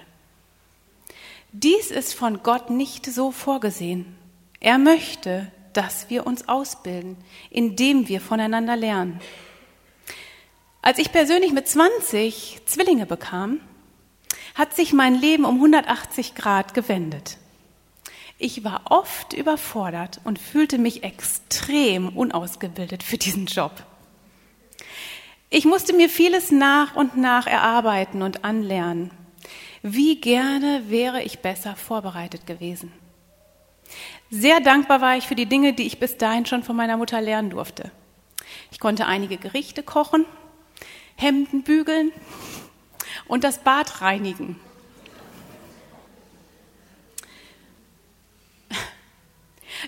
[1.52, 4.18] Dies ist von Gott nicht so vorgesehen.
[4.60, 7.18] Er möchte, dass wir uns ausbilden,
[7.50, 9.20] indem wir voneinander lernen.
[10.82, 13.60] Als ich persönlich mit 20 Zwillinge bekam,
[14.56, 17.38] hat sich mein Leben um 180 Grad gewendet.
[18.40, 23.72] Ich war oft überfordert und fühlte mich extrem unausgebildet für diesen Job.
[25.50, 29.12] Ich musste mir vieles nach und nach erarbeiten und anlernen.
[29.82, 32.92] Wie gerne wäre ich besser vorbereitet gewesen.
[34.30, 37.22] Sehr dankbar war ich für die Dinge, die ich bis dahin schon von meiner Mutter
[37.22, 37.92] lernen durfte.
[38.72, 40.26] Ich konnte einige Gerichte kochen
[41.18, 42.12] Hemden bügeln
[43.28, 44.60] und das Bad reinigen.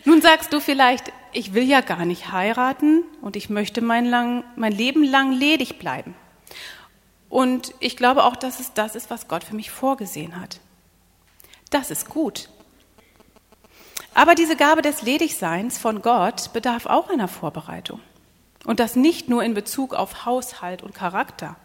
[0.05, 4.43] Nun sagst du vielleicht, ich will ja gar nicht heiraten und ich möchte mein, lang,
[4.55, 6.15] mein Leben lang ledig bleiben.
[7.29, 10.59] Und ich glaube auch, dass es das ist, was Gott für mich vorgesehen hat.
[11.69, 12.49] Das ist gut.
[14.15, 18.01] Aber diese Gabe des Ledigseins von Gott bedarf auch einer Vorbereitung.
[18.65, 21.55] Und das nicht nur in Bezug auf Haushalt und Charakter.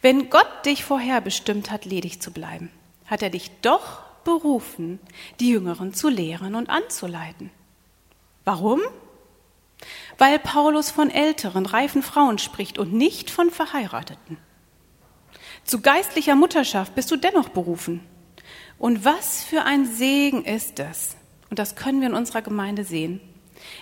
[0.00, 2.70] Wenn Gott dich vorherbestimmt hat, ledig zu bleiben,
[3.06, 5.00] hat er dich doch berufen,
[5.40, 7.50] die Jüngeren zu lehren und anzuleiten.
[8.44, 8.80] Warum?
[10.16, 14.38] Weil Paulus von älteren, reifen Frauen spricht und nicht von Verheirateten.
[15.64, 18.00] Zu geistlicher Mutterschaft bist du dennoch berufen.
[18.78, 21.16] Und was für ein Segen ist es,
[21.50, 23.20] und das können wir in unserer Gemeinde sehen,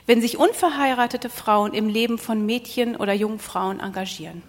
[0.06, 4.42] wenn sich unverheiratete Frauen im Leben von Mädchen oder jungen Frauen engagieren.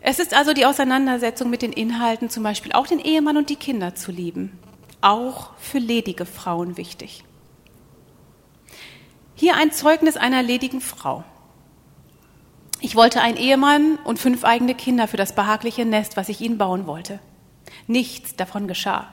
[0.00, 3.56] Es ist also die Auseinandersetzung mit den Inhalten, zum Beispiel auch den Ehemann und die
[3.56, 4.58] Kinder zu lieben,
[5.00, 7.24] auch für ledige Frauen wichtig.
[9.40, 11.24] Hier ein Zeugnis einer ledigen Frau.
[12.78, 16.58] Ich wollte einen Ehemann und fünf eigene Kinder für das behagliche Nest, was ich ihnen
[16.58, 17.20] bauen wollte.
[17.86, 19.10] Nichts davon geschah.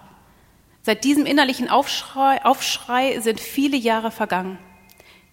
[0.84, 4.58] Seit diesem innerlichen Aufschrei, Aufschrei sind viele Jahre vergangen.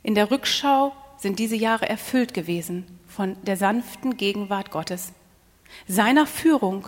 [0.05, 5.13] In der Rückschau sind diese Jahre erfüllt gewesen von der sanften Gegenwart Gottes,
[5.89, 6.87] seiner Führung,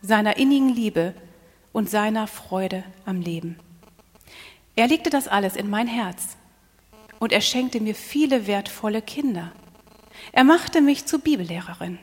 [0.00, 1.12] seiner innigen Liebe
[1.72, 3.58] und seiner Freude am Leben.
[4.76, 6.37] Er legte das alles in mein Herz
[7.18, 9.52] und er schenkte mir viele wertvolle Kinder.
[10.32, 11.98] Er machte mich zur Bibellehrerin.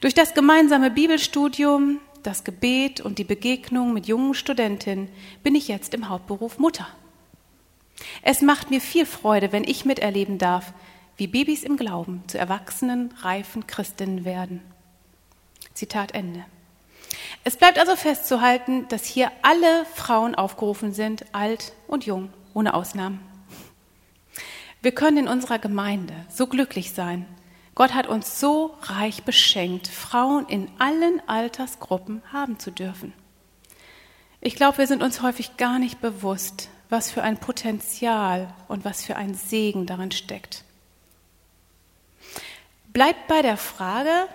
[0.00, 5.08] Durch das gemeinsame Bibelstudium, das Gebet und die Begegnung mit jungen Studentinnen
[5.42, 6.86] bin ich jetzt im Hauptberuf Mutter.
[8.22, 10.72] Es macht mir viel Freude, wenn ich miterleben darf,
[11.16, 14.62] wie Babys im Glauben zu erwachsenen, reifen Christinnen werden.
[15.74, 16.44] Zitat Ende.
[17.44, 23.27] Es bleibt also festzuhalten, dass hier alle Frauen aufgerufen sind, alt und jung, ohne Ausnahmen.
[24.82, 27.26] Wir können in unserer Gemeinde so glücklich sein,
[27.78, 33.12] Gott hat uns so reich beschenkt, Frauen in allen Altersgruppen haben zu dürfen.
[34.40, 39.04] Ich glaube, wir sind uns häufig gar nicht bewusst, was für ein Potenzial und was
[39.04, 40.64] für ein Segen darin steckt.
[42.92, 44.26] Bleibt bei der Frage,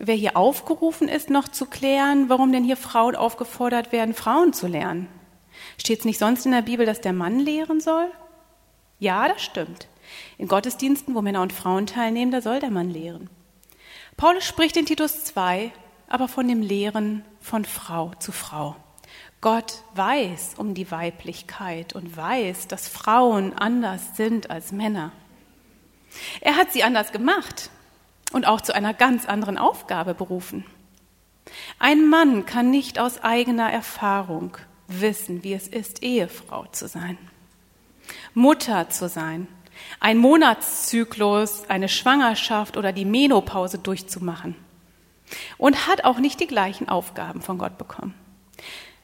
[0.00, 4.66] wer hier aufgerufen ist, noch zu klären, warum denn hier Frauen aufgefordert werden, Frauen zu
[4.66, 5.06] lernen.
[5.78, 8.10] Steht es nicht sonst in der Bibel, dass der Mann lehren soll?
[9.00, 9.88] Ja, das stimmt.
[10.38, 13.28] In Gottesdiensten, wo Männer und Frauen teilnehmen, da soll der Mann lehren.
[14.16, 15.72] Paulus spricht in Titus 2
[16.10, 18.76] aber von dem Lehren von Frau zu Frau.
[19.40, 25.12] Gott weiß um die Weiblichkeit und weiß, dass Frauen anders sind als Männer.
[26.42, 27.70] Er hat sie anders gemacht
[28.32, 30.66] und auch zu einer ganz anderen Aufgabe berufen.
[31.78, 34.58] Ein Mann kann nicht aus eigener Erfahrung
[34.88, 37.16] wissen, wie es ist, Ehefrau zu sein,
[38.34, 39.48] Mutter zu sein
[39.98, 44.54] ein Monatszyklus, eine Schwangerschaft oder die Menopause durchzumachen.
[45.58, 48.14] Und hat auch nicht die gleichen Aufgaben von Gott bekommen.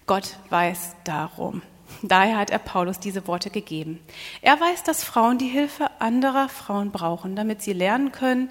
[0.07, 1.62] Gott weiß darum.
[2.03, 4.01] Daher hat er Paulus diese Worte gegeben.
[4.42, 8.51] Er weiß, dass Frauen die Hilfe anderer Frauen brauchen, damit sie lernen können,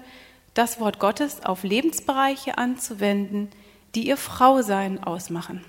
[0.54, 3.50] das Wort Gottes auf Lebensbereiche anzuwenden,
[3.94, 5.62] die ihr Frausein ausmachen.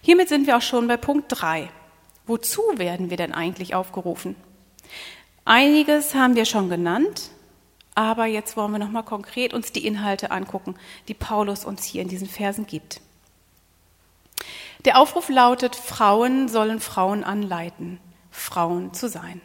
[0.00, 1.68] Hiermit sind wir auch schon bei Punkt 3.
[2.28, 4.36] Wozu werden wir denn eigentlich aufgerufen?
[5.46, 7.30] Einiges haben wir schon genannt,
[7.94, 10.74] aber jetzt wollen wir nochmal konkret uns die Inhalte angucken,
[11.08, 13.00] die Paulus uns hier in diesen Versen gibt.
[14.84, 17.98] Der Aufruf lautet, Frauen sollen Frauen anleiten,
[18.30, 19.40] Frauen zu sein.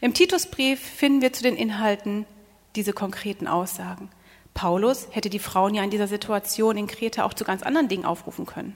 [0.00, 2.24] Im Titusbrief finden wir zu den Inhalten
[2.76, 4.08] diese konkreten Aussagen.
[4.54, 8.06] Paulus hätte die Frauen ja in dieser Situation in Kreta auch zu ganz anderen Dingen
[8.06, 8.74] aufrufen können.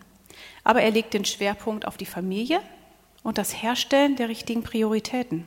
[0.62, 2.60] Aber er legt den Schwerpunkt auf die Familie
[3.22, 5.44] und das Herstellen der richtigen Prioritäten.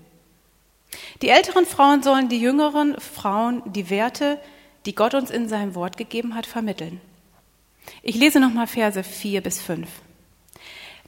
[1.22, 4.40] Die älteren Frauen sollen die jüngeren Frauen die Werte,
[4.86, 7.02] die Gott uns in seinem Wort gegeben hat, vermitteln.
[8.02, 9.90] Ich lese nochmal Verse 4 bis 5.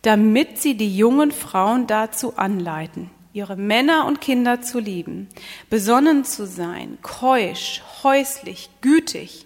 [0.02, 5.28] Damit sie die jungen Frauen dazu anleiten, ihre Männer und Kinder zu lieben,
[5.70, 9.46] besonnen zu sein, keusch, häuslich, gütig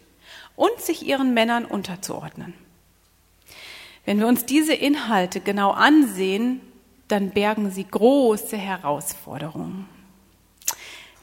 [0.56, 2.54] und sich ihren Männern unterzuordnen.
[4.06, 6.62] Wenn wir uns diese Inhalte genau ansehen,
[7.12, 9.88] dann bergen sie große Herausforderungen.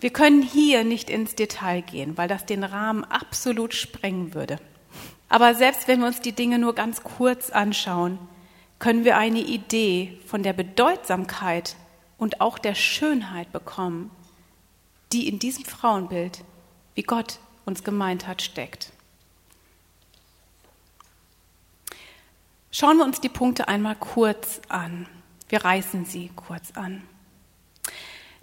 [0.00, 4.58] Wir können hier nicht ins Detail gehen, weil das den Rahmen absolut sprengen würde.
[5.28, 8.18] Aber selbst wenn wir uns die Dinge nur ganz kurz anschauen,
[8.78, 11.74] können wir eine Idee von der Bedeutsamkeit
[12.16, 14.10] und auch der Schönheit bekommen,
[15.12, 16.44] die in diesem Frauenbild,
[16.94, 18.92] wie Gott uns gemeint hat, steckt.
[22.70, 25.08] Schauen wir uns die Punkte einmal kurz an.
[25.48, 27.02] Wir reißen sie kurz an.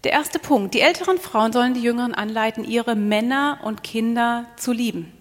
[0.04, 0.74] Der erste Punkt.
[0.74, 5.12] Die älteren Frauen sollen die Jüngeren anleiten, ihre Männer und Kinder zu lieben.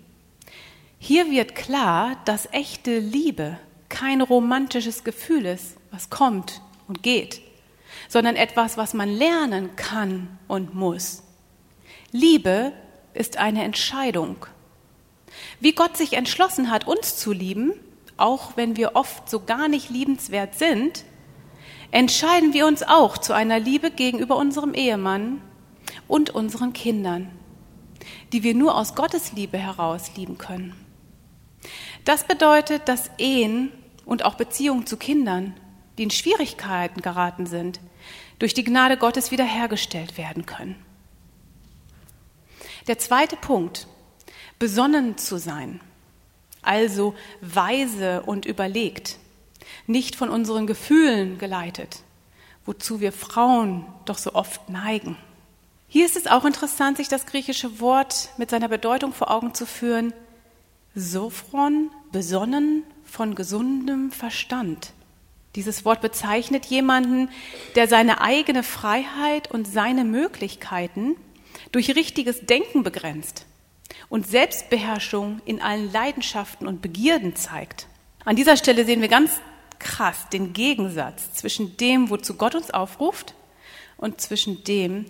[0.98, 7.40] Hier wird klar, dass echte Liebe kein romantisches Gefühl ist, was kommt und geht,
[8.08, 11.22] sondern etwas, was man lernen kann und muss.
[12.10, 12.72] Liebe
[13.12, 14.46] ist eine Entscheidung.
[15.60, 17.72] Wie Gott sich entschlossen hat, uns zu lieben,
[18.16, 21.04] auch wenn wir oft so gar nicht liebenswert sind,
[21.94, 25.40] entscheiden wir uns auch zu einer Liebe gegenüber unserem Ehemann
[26.08, 27.30] und unseren Kindern,
[28.32, 30.74] die wir nur aus Gottes Liebe heraus lieben können.
[32.04, 33.70] Das bedeutet, dass Ehen
[34.04, 35.54] und auch Beziehungen zu Kindern,
[35.96, 37.78] die in Schwierigkeiten geraten sind,
[38.40, 40.74] durch die Gnade Gottes wiederhergestellt werden können.
[42.88, 43.86] Der zweite Punkt,
[44.58, 45.80] besonnen zu sein,
[46.60, 49.18] also weise und überlegt
[49.86, 52.02] nicht von unseren Gefühlen geleitet,
[52.64, 55.16] wozu wir Frauen doch so oft neigen.
[55.88, 59.66] Hier ist es auch interessant, sich das griechische Wort mit seiner Bedeutung vor Augen zu
[59.66, 60.12] führen.
[60.94, 64.92] Sophron, besonnen, von gesundem Verstand.
[65.54, 67.28] Dieses Wort bezeichnet jemanden,
[67.76, 71.14] der seine eigene Freiheit und seine Möglichkeiten
[71.70, 73.46] durch richtiges Denken begrenzt
[74.08, 77.86] und Selbstbeherrschung in allen Leidenschaften und Begierden zeigt.
[78.24, 79.40] An dieser Stelle sehen wir ganz
[79.84, 83.34] krass den Gegensatz zwischen dem, wozu Gott uns aufruft,
[83.96, 85.06] und zwischen dem,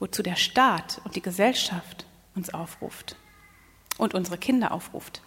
[0.00, 3.16] wozu der Staat und die Gesellschaft uns aufruft
[3.96, 5.22] und unsere Kinder aufruft.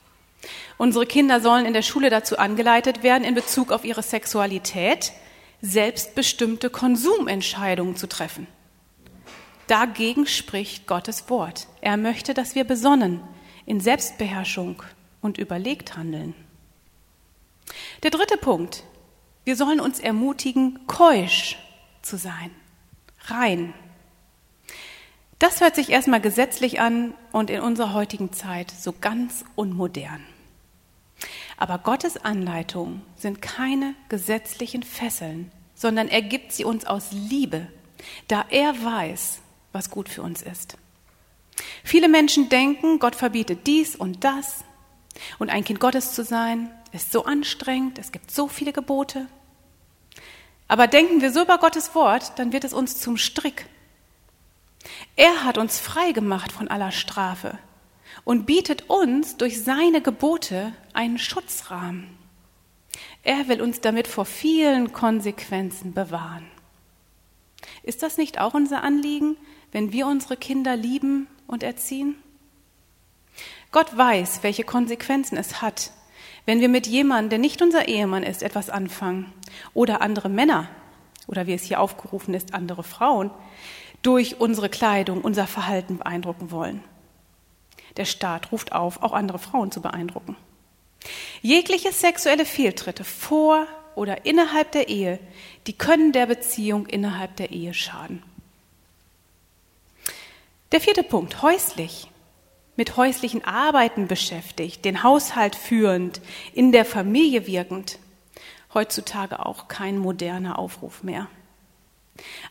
[0.78, 5.14] Unsere Kinder sollen in der Schule dazu angeleitet werden, in Bezug auf ihre Sexualität
[5.62, 8.46] selbstbestimmte Konsumentscheidungen zu treffen.
[9.68, 11.68] Dagegen spricht Gottes Wort.
[11.82, 13.22] Er möchte, dass wir besonnen,
[13.66, 14.84] in Selbstbeherrschung
[15.22, 16.36] und überlegt handeln.
[18.04, 18.84] Der dritte Punkt.
[19.48, 21.56] Wir sollen uns ermutigen, keusch
[22.02, 22.52] zu sein,
[23.28, 23.74] rein.
[25.40, 30.22] Das hört sich erstmal gesetzlich an und in unserer heutigen Zeit so ganz unmodern.
[31.56, 37.68] Aber Gottes Anleitungen sind keine gesetzlichen Fesseln, sondern er gibt sie uns aus Liebe,
[38.28, 39.40] da er weiß,
[39.72, 40.76] was gut für uns ist.
[41.86, 44.66] Viele Menschen denken, Gott verbietet dies und das
[45.40, 49.28] und ein Kind Gottes zu sein ist so anstrengend, es gibt so viele Gebote.
[50.68, 53.68] Aber denken wir so über Gottes Wort, dann wird es uns zum Strick.
[55.16, 57.58] Er hat uns frei gemacht von aller Strafe
[58.24, 62.18] und bietet uns durch seine Gebote einen Schutzrahmen.
[63.24, 66.46] Er will uns damit vor vielen Konsequenzen bewahren.
[67.84, 69.38] Ist das nicht auch unser Anliegen,
[69.72, 72.16] wenn wir unsere Kinder lieben und erziehen?
[73.72, 75.92] Gott weiß, welche Konsequenzen es hat,
[76.48, 79.34] wenn wir mit jemandem, der nicht unser Ehemann ist, etwas anfangen
[79.74, 80.70] oder andere Männer
[81.28, 83.32] oder wie es hier aufgerufen ist, andere Frauen,
[84.02, 86.82] durch unsere Kleidung, unser Verhalten beeindrucken wollen.
[87.98, 90.38] Der Staat ruft auf, auch andere Frauen zu beeindrucken.
[91.42, 95.19] Jegliche sexuelle Fehltritte vor oder innerhalb der Ehe,
[95.67, 98.24] die können der Beziehung innerhalb der Ehe schaden.
[100.71, 102.08] Der vierte Punkt, häuslich
[102.78, 106.21] mit häuslichen Arbeiten beschäftigt, den Haushalt führend,
[106.54, 108.00] in der Familie wirkend.
[108.73, 111.28] Heutzutage auch kein moderner Aufruf mehr.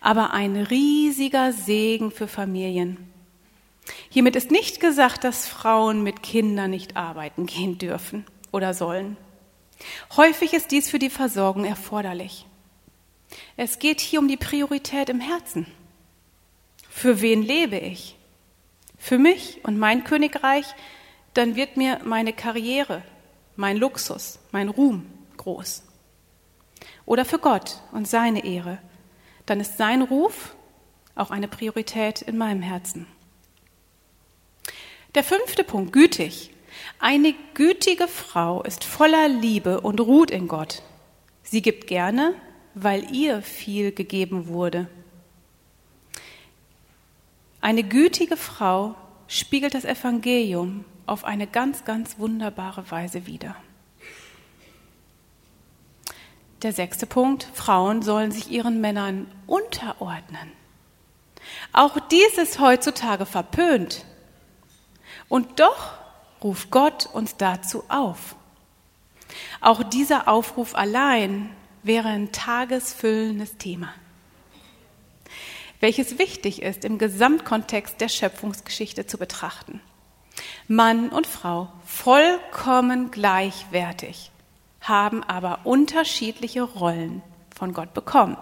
[0.01, 3.11] Aber ein riesiger Segen für Familien.
[4.11, 9.17] Hiermit ist nicht gesagt, dass Frauen mit Kindern nicht arbeiten gehen dürfen oder sollen.
[10.17, 12.47] Häufig ist dies für die Versorgung erforderlich.
[13.57, 15.67] Es geht hier um die Priorität im Herzen.
[16.89, 18.16] Für wen lebe ich?
[19.07, 20.67] Für mich und mein Königreich,
[21.33, 23.03] dann wird mir meine Karriere,
[23.55, 25.85] mein Luxus, mein Ruhm groß.
[27.05, 28.79] Oder für Gott und seine Ehre,
[29.47, 30.57] dann ist sein Ruf
[31.15, 33.07] auch eine Priorität in meinem Herzen.
[35.15, 36.51] Der fünfte Punkt, gütig.
[36.99, 40.83] Eine gütige Frau ist voller Liebe und ruht in Gott.
[41.45, 42.35] Sie gibt gerne,
[42.75, 44.89] weil ihr viel gegeben wurde.
[47.67, 48.95] Eine gütige Frau
[49.27, 53.57] spiegelt das Evangelium auf eine ganz, ganz wunderbare Weise wider.
[56.63, 60.53] Der sechste Punkt, Frauen sollen sich ihren Männern unterordnen.
[61.73, 64.05] Auch dies ist heutzutage verpönt.
[65.29, 65.95] Und doch
[66.45, 68.37] ruft Gott uns dazu auf.
[69.61, 71.51] Auch dieser Aufruf allein
[71.83, 73.93] wäre ein tagesfüllendes Thema,
[75.87, 79.81] welches wichtig ist, im Gesamtkontext der Schöpfungsgeschichte zu betrachten.
[80.67, 84.33] Mann und Frau vollkommen gleichwertig,
[84.81, 87.23] haben aber unterschiedliche Rollen
[87.55, 88.37] von Gott bekommen.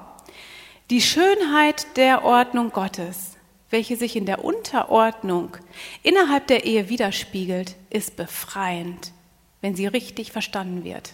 [0.88, 3.32] Die Schönheit der Ordnung Gottes,
[3.68, 5.58] welche sich in der Unterordnung
[6.02, 9.12] innerhalb der Ehe widerspiegelt, ist befreiend,
[9.60, 11.12] wenn sie richtig verstanden wird.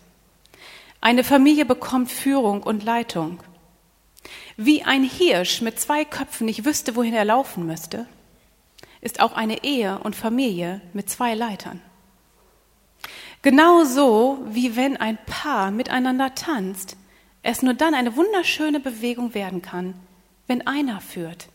[1.01, 3.41] Eine Familie bekommt Führung und Leitung.
[4.57, 8.07] Wie ein Hirsch mit zwei Köpfen nicht wüsste, wohin er laufen müsste,
[9.01, 11.81] ist auch eine Ehe und Familie mit zwei Leitern.
[13.43, 16.97] Genauso wie wenn ein Paar miteinander tanzt,
[17.43, 19.95] es nur dann eine wunderschöne Bewegung werden kann,
[20.47, 21.49] wenn einer führt.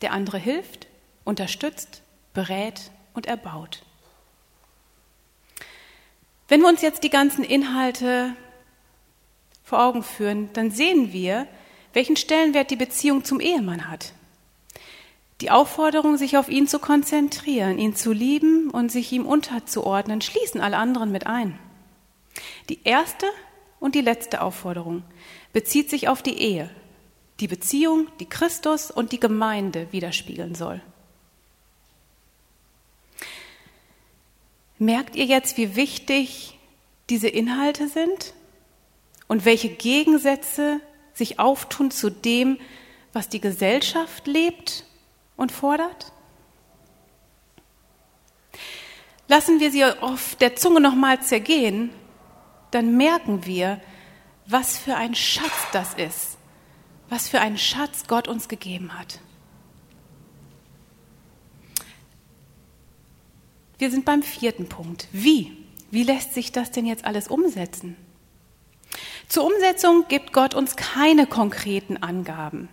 [0.00, 0.88] Der andere hilft,
[1.24, 2.02] unterstützt,
[2.34, 3.84] berät und erbaut.
[6.48, 8.34] Wenn wir uns jetzt die ganzen Inhalte
[9.72, 11.46] vor Augen führen, dann sehen wir,
[11.94, 14.12] welchen Stellenwert die Beziehung zum Ehemann hat.
[15.40, 20.60] Die Aufforderung, sich auf ihn zu konzentrieren, ihn zu lieben und sich ihm unterzuordnen, schließen
[20.60, 21.58] alle anderen mit ein.
[22.68, 23.24] Die erste
[23.80, 25.04] und die letzte Aufforderung
[25.54, 26.68] bezieht sich auf die Ehe,
[27.40, 30.82] die Beziehung, die Christus und die Gemeinde widerspiegeln soll.
[34.78, 36.58] Merkt ihr jetzt, wie wichtig
[37.08, 38.34] diese Inhalte sind
[39.32, 40.82] und welche Gegensätze
[41.14, 42.58] sich auftun zu dem,
[43.14, 44.84] was die Gesellschaft lebt
[45.38, 46.12] und fordert?
[49.28, 51.88] Lassen wir sie auf der Zunge nochmal zergehen
[52.72, 53.80] dann merken wir,
[54.46, 56.36] was für ein Schatz das ist,
[57.08, 59.18] was für einen Schatz Gott uns gegeben hat.
[63.78, 65.08] Wir sind beim vierten Punkt.
[65.10, 65.56] Wie?
[65.90, 67.96] Wie lässt sich das denn jetzt alles umsetzen?
[69.28, 72.68] Zur Umsetzung gibt Gott uns keine konkreten Angaben.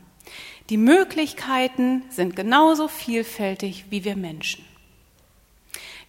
[0.70, 4.64] Die Möglichkeiten sind genauso vielfältig wie wir Menschen.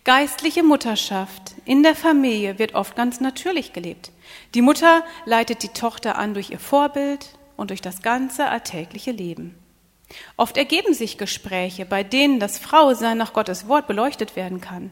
[0.05, 4.12] Geistliche Mutterschaft in der Familie wird oft ganz natürlich gelebt.
[4.55, 9.55] Die Mutter leitet die Tochter an durch ihr Vorbild und durch das ganze alltägliche Leben.
[10.36, 14.91] Oft ergeben sich Gespräche, bei denen das Frausein nach Gottes Wort beleuchtet werden kann.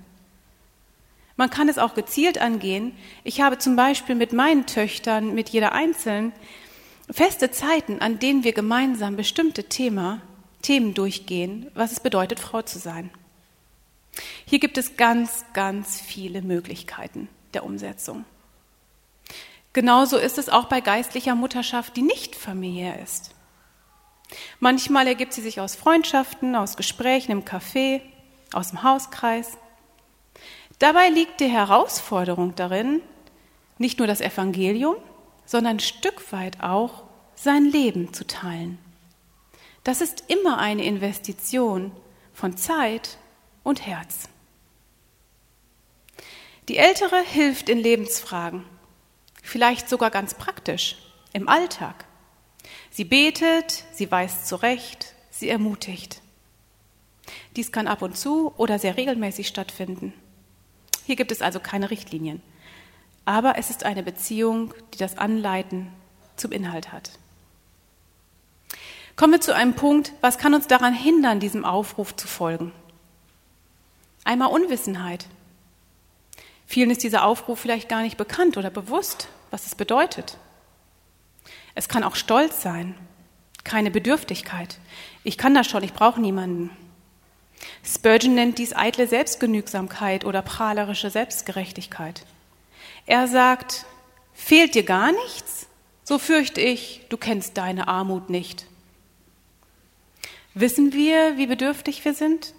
[1.39, 2.97] Man kann es auch gezielt angehen.
[3.23, 6.33] Ich habe zum Beispiel mit meinen Töchtern, mit jeder einzeln,
[7.09, 10.21] feste Zeiten, an denen wir gemeinsam bestimmte Thema,
[10.63, 13.11] Themen durchgehen, was es bedeutet, Frau zu sein.
[14.47, 18.25] Hier gibt es ganz, ganz viele Möglichkeiten der Umsetzung.
[19.73, 23.33] Genauso ist es auch bei geistlicher Mutterschaft, die nicht familiär ist.
[24.59, 28.01] Manchmal ergibt sie sich aus Freundschaften, aus Gesprächen im Café,
[28.53, 29.57] aus dem Hauskreis.
[30.79, 33.03] Dabei liegt die Herausforderung darin,
[33.79, 34.97] nicht nur das Evangelium,
[35.45, 37.05] sondern ein Stück weit auch
[37.35, 38.79] sein Leben zu teilen.
[39.85, 41.93] Das ist immer eine Investition
[42.33, 43.19] von Zeit
[43.63, 44.29] und Herz.
[46.69, 48.65] Die Ältere hilft in Lebensfragen,
[49.43, 50.99] vielleicht sogar ganz praktisch,
[51.33, 52.05] im Alltag.
[52.91, 56.21] Sie betet, sie weist zurecht, sie ermutigt.
[57.57, 60.13] Dies kann ab und zu oder sehr regelmäßig stattfinden.
[61.09, 62.43] Hier gibt es also keine Richtlinien.
[63.25, 65.91] Aber es ist eine Beziehung, die das Anleiten
[66.37, 67.13] zum Inhalt hat.
[69.17, 72.73] Kommen wir zu einem Punkt, was kann uns daran hindern, diesem Aufruf zu folgen?
[74.25, 75.25] Einmal Unwissenheit.
[76.67, 80.37] Vielen ist dieser Aufruf vielleicht gar nicht bekannt oder bewusst, was es bedeutet.
[81.75, 82.95] Es kann auch Stolz sein,
[83.65, 84.77] keine Bedürftigkeit.
[85.25, 86.69] Ich kann das schon, ich brauche niemanden.
[87.85, 92.25] Spurgeon nennt dies eitle Selbstgenügsamkeit oder prahlerische Selbstgerechtigkeit.
[93.07, 93.87] Er sagt,
[94.33, 95.67] fehlt dir gar nichts?
[96.05, 98.67] So fürchte ich, du kennst deine Armut nicht.
[100.55, 102.55] Wissen wir, wie bedürftig wir sind?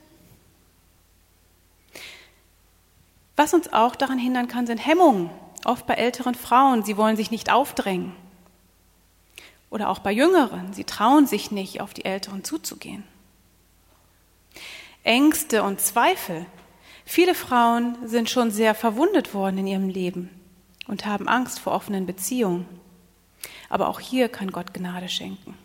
[3.35, 5.29] Was uns auch daran hindern kann, sind Hemmungen,
[5.65, 6.83] oft bei älteren Frauen.
[6.83, 8.15] Sie wollen sich nicht aufdrängen.
[9.69, 10.73] Oder auch bei Jüngeren.
[10.73, 13.03] Sie trauen sich nicht, auf die Älteren zuzugehen.
[15.03, 16.45] Ängste und Zweifel.
[17.05, 20.29] Viele Frauen sind schon sehr verwundet worden in ihrem Leben
[20.87, 22.67] und haben Angst vor offenen Beziehungen.
[23.69, 25.55] Aber auch hier kann Gott Gnade schenken.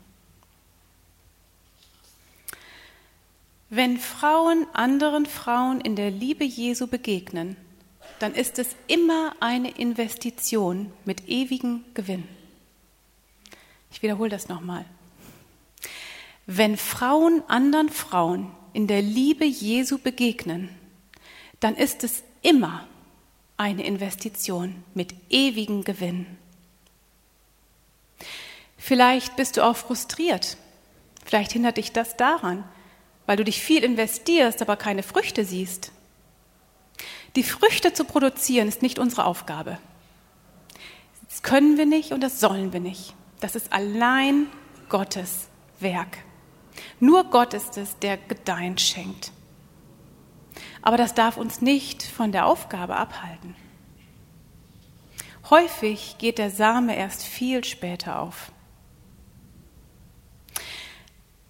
[3.70, 7.56] Wenn Frauen anderen Frauen in der Liebe Jesu begegnen,
[8.20, 12.28] dann ist es immer eine Investition mit ewigem Gewinn.
[13.90, 14.84] Ich wiederhole das nochmal.
[16.46, 20.68] Wenn Frauen anderen Frauen in der Liebe Jesu begegnen,
[21.60, 22.86] dann ist es immer
[23.56, 26.26] eine Investition mit ewigem Gewinn.
[28.76, 30.58] Vielleicht bist du auch frustriert.
[31.24, 32.64] Vielleicht hindert dich das daran,
[33.24, 35.92] weil du dich viel investierst, aber keine Früchte siehst.
[37.36, 39.78] Die Früchte zu produzieren ist nicht unsere Aufgabe.
[41.28, 43.14] Das können wir nicht und das sollen wir nicht.
[43.40, 44.48] Das ist allein
[44.88, 45.48] Gottes
[45.80, 46.18] Werk.
[47.00, 49.32] Nur Gott ist es, der Gedeihen schenkt.
[50.82, 53.56] Aber das darf uns nicht von der Aufgabe abhalten.
[55.50, 58.52] Häufig geht der Same erst viel später auf.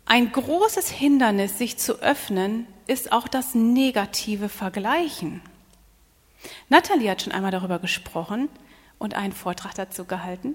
[0.06, 5.40] Ein großes Hindernis, sich zu öffnen, ist auch das negative Vergleichen.
[6.68, 8.48] Natalie hat schon einmal darüber gesprochen
[8.98, 10.54] und einen Vortrag dazu gehalten.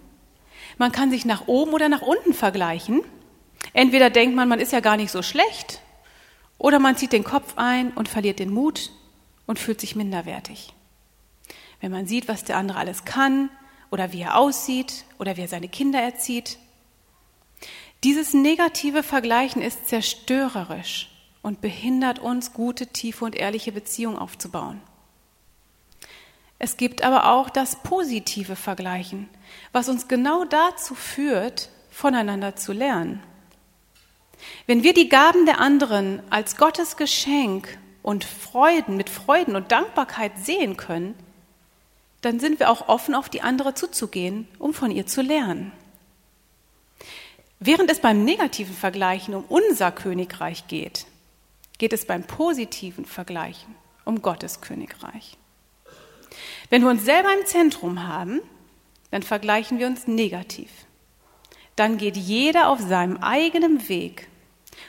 [0.77, 3.01] Man kann sich nach oben oder nach unten vergleichen.
[3.73, 5.81] Entweder denkt man, man ist ja gar nicht so schlecht,
[6.57, 8.91] oder man zieht den Kopf ein und verliert den Mut
[9.45, 10.73] und fühlt sich minderwertig.
[11.79, 13.49] Wenn man sieht, was der andere alles kann,
[13.91, 16.59] oder wie er aussieht, oder wie er seine Kinder erzieht,
[18.03, 21.09] dieses negative Vergleichen ist zerstörerisch
[21.41, 24.81] und behindert uns, gute, tiefe und ehrliche Beziehungen aufzubauen.
[26.59, 29.29] Es gibt aber auch das positive Vergleichen,
[29.71, 33.23] was uns genau dazu führt, voneinander zu lernen.
[34.67, 40.31] Wenn wir die Gaben der anderen als Gottes Geschenk und Freuden mit Freuden und Dankbarkeit
[40.37, 41.15] sehen können,
[42.21, 45.71] dann sind wir auch offen, auf die andere zuzugehen, um von ihr zu lernen.
[47.59, 51.05] Während es beim negativen Vergleichen um unser Königreich geht,
[51.77, 53.75] geht es beim positiven Vergleichen
[54.05, 55.37] um Gottes Königreich.
[56.69, 58.41] Wenn wir uns selber im Zentrum haben,
[59.11, 60.69] dann vergleichen wir uns negativ.
[61.79, 64.27] Dann geht jeder auf seinem eigenen Weg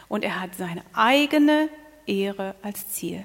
[0.08, 1.68] und er hat seine eigene
[2.04, 3.24] Ehre als Ziel.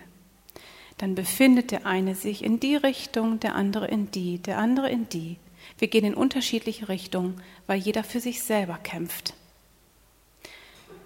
[1.00, 5.10] Dann befindet der eine sich in die Richtung, der andere in die, der andere in
[5.10, 5.38] die.
[5.80, 9.34] Wir gehen in unterschiedliche Richtungen, weil jeder für sich selber kämpft.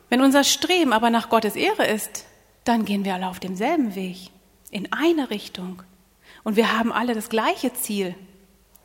[0.09, 2.25] Wenn unser Streben aber nach Gottes Ehre ist,
[2.65, 4.31] dann gehen wir alle auf demselben Weg,
[4.69, 5.81] in eine Richtung.
[6.43, 8.15] Und wir haben alle das gleiche Ziel,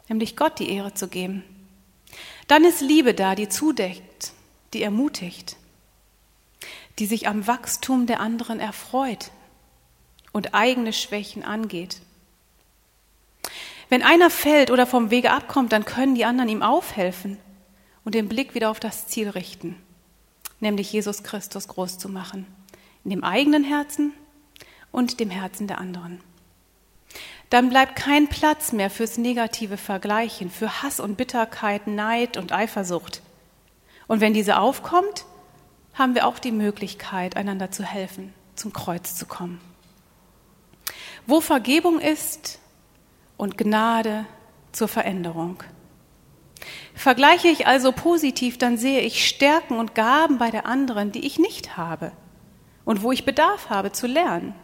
[0.09, 1.43] nämlich Gott die Ehre zu geben.
[2.47, 4.33] Dann ist Liebe da, die zudeckt,
[4.73, 5.57] die ermutigt,
[6.99, 9.31] die sich am Wachstum der anderen erfreut
[10.33, 12.01] und eigene Schwächen angeht.
[13.89, 17.39] Wenn einer fällt oder vom Wege abkommt, dann können die anderen ihm aufhelfen
[18.05, 19.77] und den Blick wieder auf das Ziel richten,
[20.61, 22.47] nämlich Jesus Christus groß zu machen,
[23.05, 24.13] in dem eigenen Herzen
[24.91, 26.21] und dem Herzen der anderen.
[27.55, 33.23] Dann bleibt kein Platz mehr fürs negative Vergleichen, für Hass und Bitterkeit, Neid und Eifersucht.
[34.09, 35.25] Und wenn diese aufkommt,
[35.93, 39.61] haben wir auch die Möglichkeit, einander zu helfen, zum Kreuz zu kommen.
[41.29, 42.59] Wo Vergebung ist,
[43.37, 44.27] und Gnade
[44.73, 45.63] zur Veränderung.
[46.93, 51.39] Vergleiche ich also positiv, dann sehe ich Stärken und Gaben bei der anderen, die ich
[51.39, 52.11] nicht habe
[52.85, 54.57] und wo ich Bedarf habe zu lernen.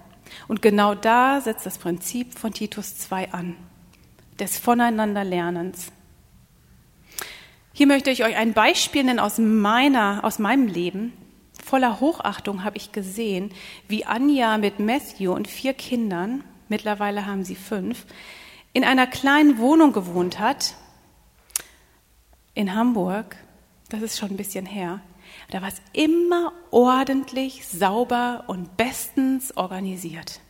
[0.49, 3.57] Und genau da setzt das Prinzip von Titus 2 an,
[4.39, 5.93] des Voneinanderlernens.
[7.73, 11.13] Hier möchte ich euch ein Beispiel nennen aus meiner, aus meinem Leben.
[11.65, 13.53] Voller Hochachtung habe ich gesehen,
[13.89, 18.07] wie Anja mit Matthew und vier Kindern, mittlerweile haben sie fünf,
[18.73, 20.75] in einer kleinen Wohnung gewohnt hat,
[22.55, 23.37] in Hamburg,
[23.89, 25.01] das ist schon ein bisschen her,
[25.51, 30.41] da war es immer ordentlich, sauber und bestens organisiert.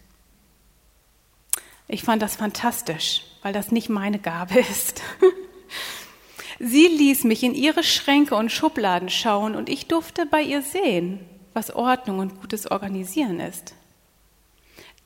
[1.88, 5.02] Ich fand das fantastisch, weil das nicht meine Gabe ist.
[6.58, 11.20] Sie ließ mich in ihre Schränke und Schubladen schauen und ich durfte bei ihr sehen,
[11.54, 13.74] was Ordnung und gutes Organisieren ist.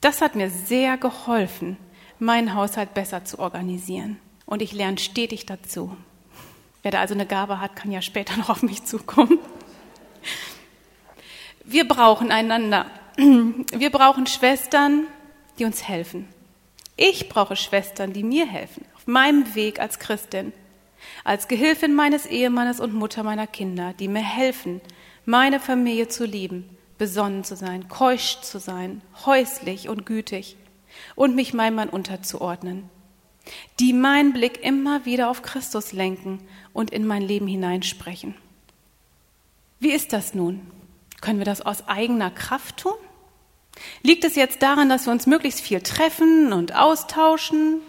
[0.00, 1.78] Das hat mir sehr geholfen,
[2.18, 4.18] meinen Haushalt besser zu organisieren.
[4.46, 5.96] Und ich lerne stetig dazu.
[6.82, 9.38] Wer da also eine Gabe hat, kann ja später noch auf mich zukommen.
[11.64, 12.86] Wir brauchen einander.
[13.16, 15.06] Wir brauchen Schwestern,
[15.58, 16.28] die uns helfen.
[16.96, 20.52] Ich brauche Schwestern, die mir helfen, auf meinem Weg als Christin,
[21.24, 24.80] als Gehilfin meines Ehemannes und Mutter meiner Kinder, die mir helfen,
[25.24, 30.56] meine Familie zu lieben, besonnen zu sein, keusch zu sein, häuslich und gütig
[31.16, 32.88] und mich meinem Mann unterzuordnen,
[33.80, 36.40] die meinen Blick immer wieder auf Christus lenken
[36.72, 38.34] und in mein Leben hineinsprechen.
[39.80, 40.60] Wie ist das nun?
[41.24, 42.92] Können wir das aus eigener Kraft tun?
[44.02, 47.80] Liegt es jetzt daran, dass wir uns möglichst viel treffen und austauschen,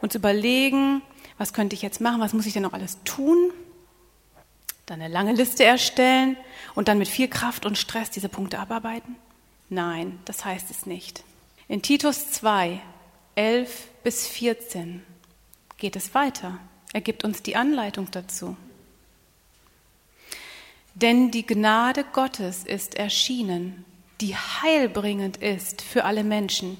[0.00, 1.02] uns überlegen,
[1.36, 3.52] was könnte ich jetzt machen, was muss ich denn noch alles tun?
[4.86, 6.38] Dann eine lange Liste erstellen
[6.74, 9.16] und dann mit viel Kraft und Stress diese Punkte abarbeiten?
[9.68, 11.24] Nein, das heißt es nicht.
[11.68, 12.80] In Titus 2,
[13.34, 15.02] 11 bis 14
[15.76, 16.58] geht es weiter.
[16.94, 18.56] Er gibt uns die Anleitung dazu.
[21.00, 23.84] Denn die Gnade Gottes ist erschienen,
[24.20, 26.76] die heilbringend ist für alle Menschen.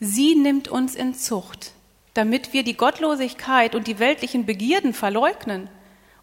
[0.00, 1.72] Sie nimmt uns in Zucht,
[2.12, 5.68] damit wir die Gottlosigkeit und die weltlichen Begierden verleugnen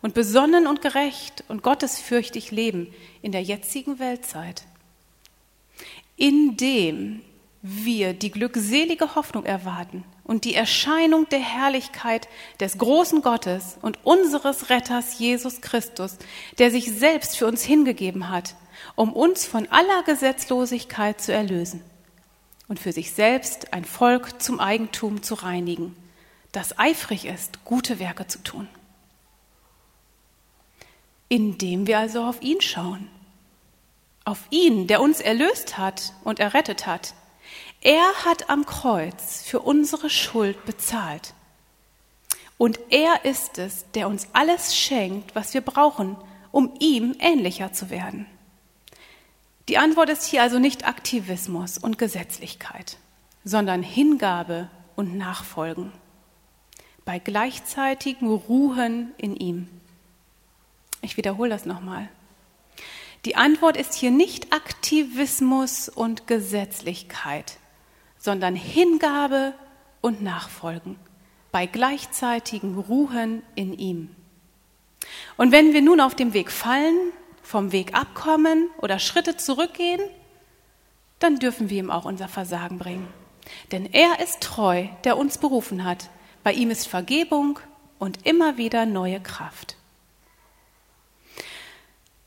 [0.01, 4.63] und besonnen und gerecht und gottesfürchtig leben in der jetzigen Weltzeit.
[6.17, 7.21] Indem
[7.61, 12.29] wir die glückselige Hoffnung erwarten und die Erscheinung der Herrlichkeit
[12.59, 16.17] des großen Gottes und unseres Retters Jesus Christus,
[16.57, 18.55] der sich selbst für uns hingegeben hat,
[18.95, 21.81] um uns von aller Gesetzlosigkeit zu erlösen
[22.69, 25.95] und für sich selbst ein Volk zum Eigentum zu reinigen,
[26.51, 28.69] das eifrig ist, gute Werke zu tun.
[31.27, 33.09] Indem wir also auf ihn schauen,
[34.23, 37.13] auf ihn, der uns erlöst hat und errettet hat,
[37.81, 41.33] er hat am Kreuz für unsere Schuld bezahlt.
[42.57, 46.17] Und er ist es, der uns alles schenkt, was wir brauchen,
[46.51, 48.25] um ihm ähnlicher zu werden.
[49.69, 52.97] Die Antwort ist hier also nicht Aktivismus und Gesetzlichkeit,
[53.43, 55.93] sondern Hingabe und Nachfolgen
[57.09, 59.67] bei gleichzeitigem Ruhen in ihm.
[61.01, 62.07] Ich wiederhole das nochmal.
[63.25, 67.57] Die Antwort ist hier nicht Aktivismus und Gesetzlichkeit,
[68.19, 69.53] sondern Hingabe
[70.01, 70.97] und Nachfolgen
[71.51, 74.15] bei gleichzeitigem Ruhen in ihm.
[75.37, 76.95] Und wenn wir nun auf dem Weg fallen,
[77.41, 80.01] vom Weg abkommen oder Schritte zurückgehen,
[81.17, 83.07] dann dürfen wir ihm auch unser Versagen bringen.
[83.71, 86.09] Denn er ist treu, der uns berufen hat.
[86.43, 87.59] Bei ihm ist Vergebung
[87.97, 89.75] und immer wieder neue Kraft.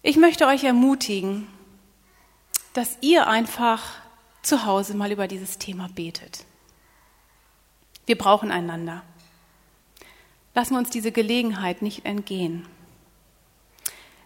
[0.03, 1.47] Ich möchte euch ermutigen,
[2.73, 4.02] dass ihr einfach
[4.43, 6.45] zu Hause mal über dieses Thema betet.
[8.07, 9.03] Wir brauchen einander.
[10.55, 12.67] Lassen wir uns diese Gelegenheit nicht entgehen.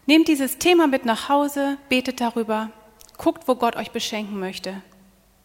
[0.07, 2.71] Nehmt dieses Thema mit nach Hause, betet darüber,
[3.19, 4.83] guckt, wo Gott euch beschenken möchte,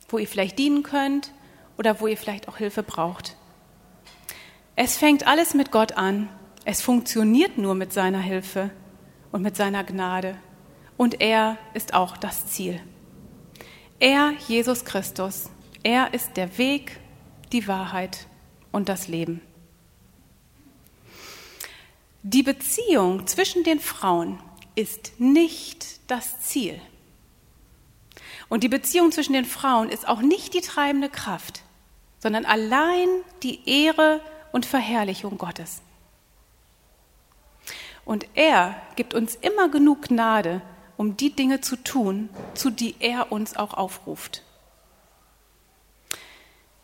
[0.10, 1.32] wo ihr vielleicht dienen könnt
[1.78, 3.36] oder wo ihr vielleicht auch Hilfe braucht.
[4.76, 6.30] Es fängt alles mit Gott an.
[6.64, 8.70] Es funktioniert nur mit seiner Hilfe
[9.32, 10.36] und mit seiner Gnade.
[10.96, 12.80] Und er ist auch das Ziel.
[14.02, 15.52] Er, Jesus Christus,
[15.84, 17.00] er ist der Weg,
[17.52, 18.26] die Wahrheit
[18.72, 19.42] und das Leben.
[22.24, 24.40] Die Beziehung zwischen den Frauen
[24.74, 26.82] ist nicht das Ziel.
[28.50, 31.62] Und die Beziehung zwischen den Frauen ist auch nicht die treibende Kraft,
[32.18, 33.08] sondern allein
[33.44, 34.20] die Ehre
[34.52, 35.84] und Verherrlichung Gottes.
[38.04, 40.64] Und er gibt uns immer genug Gnade,
[41.02, 44.44] um die Dinge zu tun, zu die er uns auch aufruft.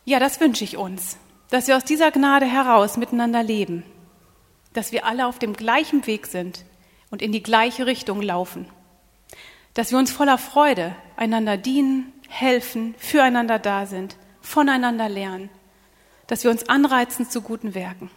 [0.04, 1.18] Ja, das wünsche ich uns,
[1.50, 3.84] dass wir aus dieser Gnade heraus miteinander leben,
[4.72, 6.64] dass wir alle auf dem gleichen Weg sind
[7.12, 8.66] und in die gleiche Richtung laufen,
[9.74, 15.48] dass wir uns voller Freude einander dienen, helfen, füreinander da sind, voneinander lernen,
[16.26, 18.10] dass wir uns anreizen zu guten Werken,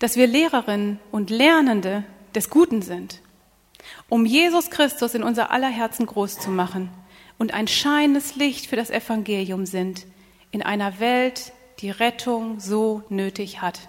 [0.00, 2.04] dass wir Lehrerinnen und Lernende
[2.34, 3.22] des Guten sind
[4.08, 6.90] um Jesus Christus in unser aller Herzen groß zu machen
[7.38, 10.06] und ein scheinendes Licht für das Evangelium sind
[10.50, 13.80] in einer Welt, die Rettung so nötig hat.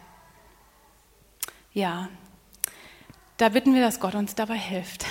[1.73, 2.09] Ja,
[3.37, 5.05] da bitten wir, dass Gott uns dabei hilft.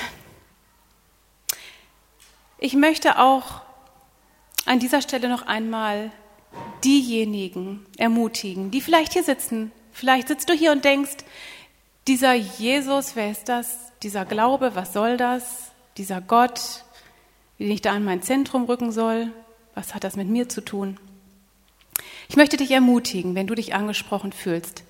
[2.58, 3.60] Ich möchte auch
[4.64, 6.10] an dieser Stelle noch einmal
[6.82, 9.72] diejenigen ermutigen, die vielleicht hier sitzen.
[9.92, 11.24] Vielleicht sitzt du hier und denkst,
[12.06, 13.84] dieser Jesus, wer ist das?
[14.04, 15.72] dieser Glaube, was soll das?
[15.96, 16.84] Dieser Gott,
[17.58, 19.32] wie ich da in mein Zentrum rücken soll,
[19.74, 21.00] was hat das mit mir zu tun?
[22.28, 24.84] Ich möchte dich ermutigen, wenn du dich angesprochen fühlst,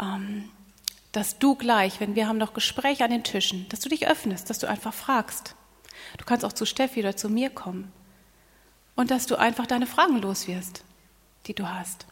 [0.00, 0.48] ähm,
[1.12, 4.50] dass du gleich, wenn wir haben noch Gespräche an den Tischen, dass du dich öffnest,
[4.50, 5.54] dass du einfach fragst.
[6.18, 7.92] Du kannst auch zu Steffi oder zu mir kommen
[8.94, 10.84] und dass du einfach deine Fragen loswirst,
[11.46, 12.06] die du hast.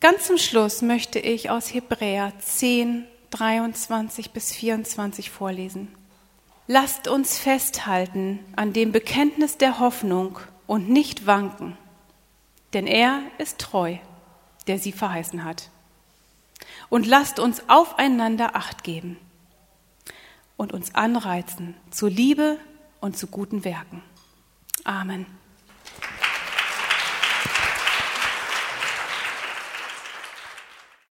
[0.00, 5.88] Ganz zum Schluss möchte ich aus Hebräer 10, 23 bis 24 vorlesen.
[6.66, 11.78] Lasst uns festhalten an dem Bekenntnis der Hoffnung und nicht wanken,
[12.74, 13.96] denn er ist treu,
[14.66, 15.70] der sie verheißen hat.
[16.90, 19.16] Und lasst uns aufeinander acht geben
[20.58, 22.58] und uns anreizen zu Liebe
[23.00, 24.02] und zu guten Werken.
[24.84, 25.24] Amen.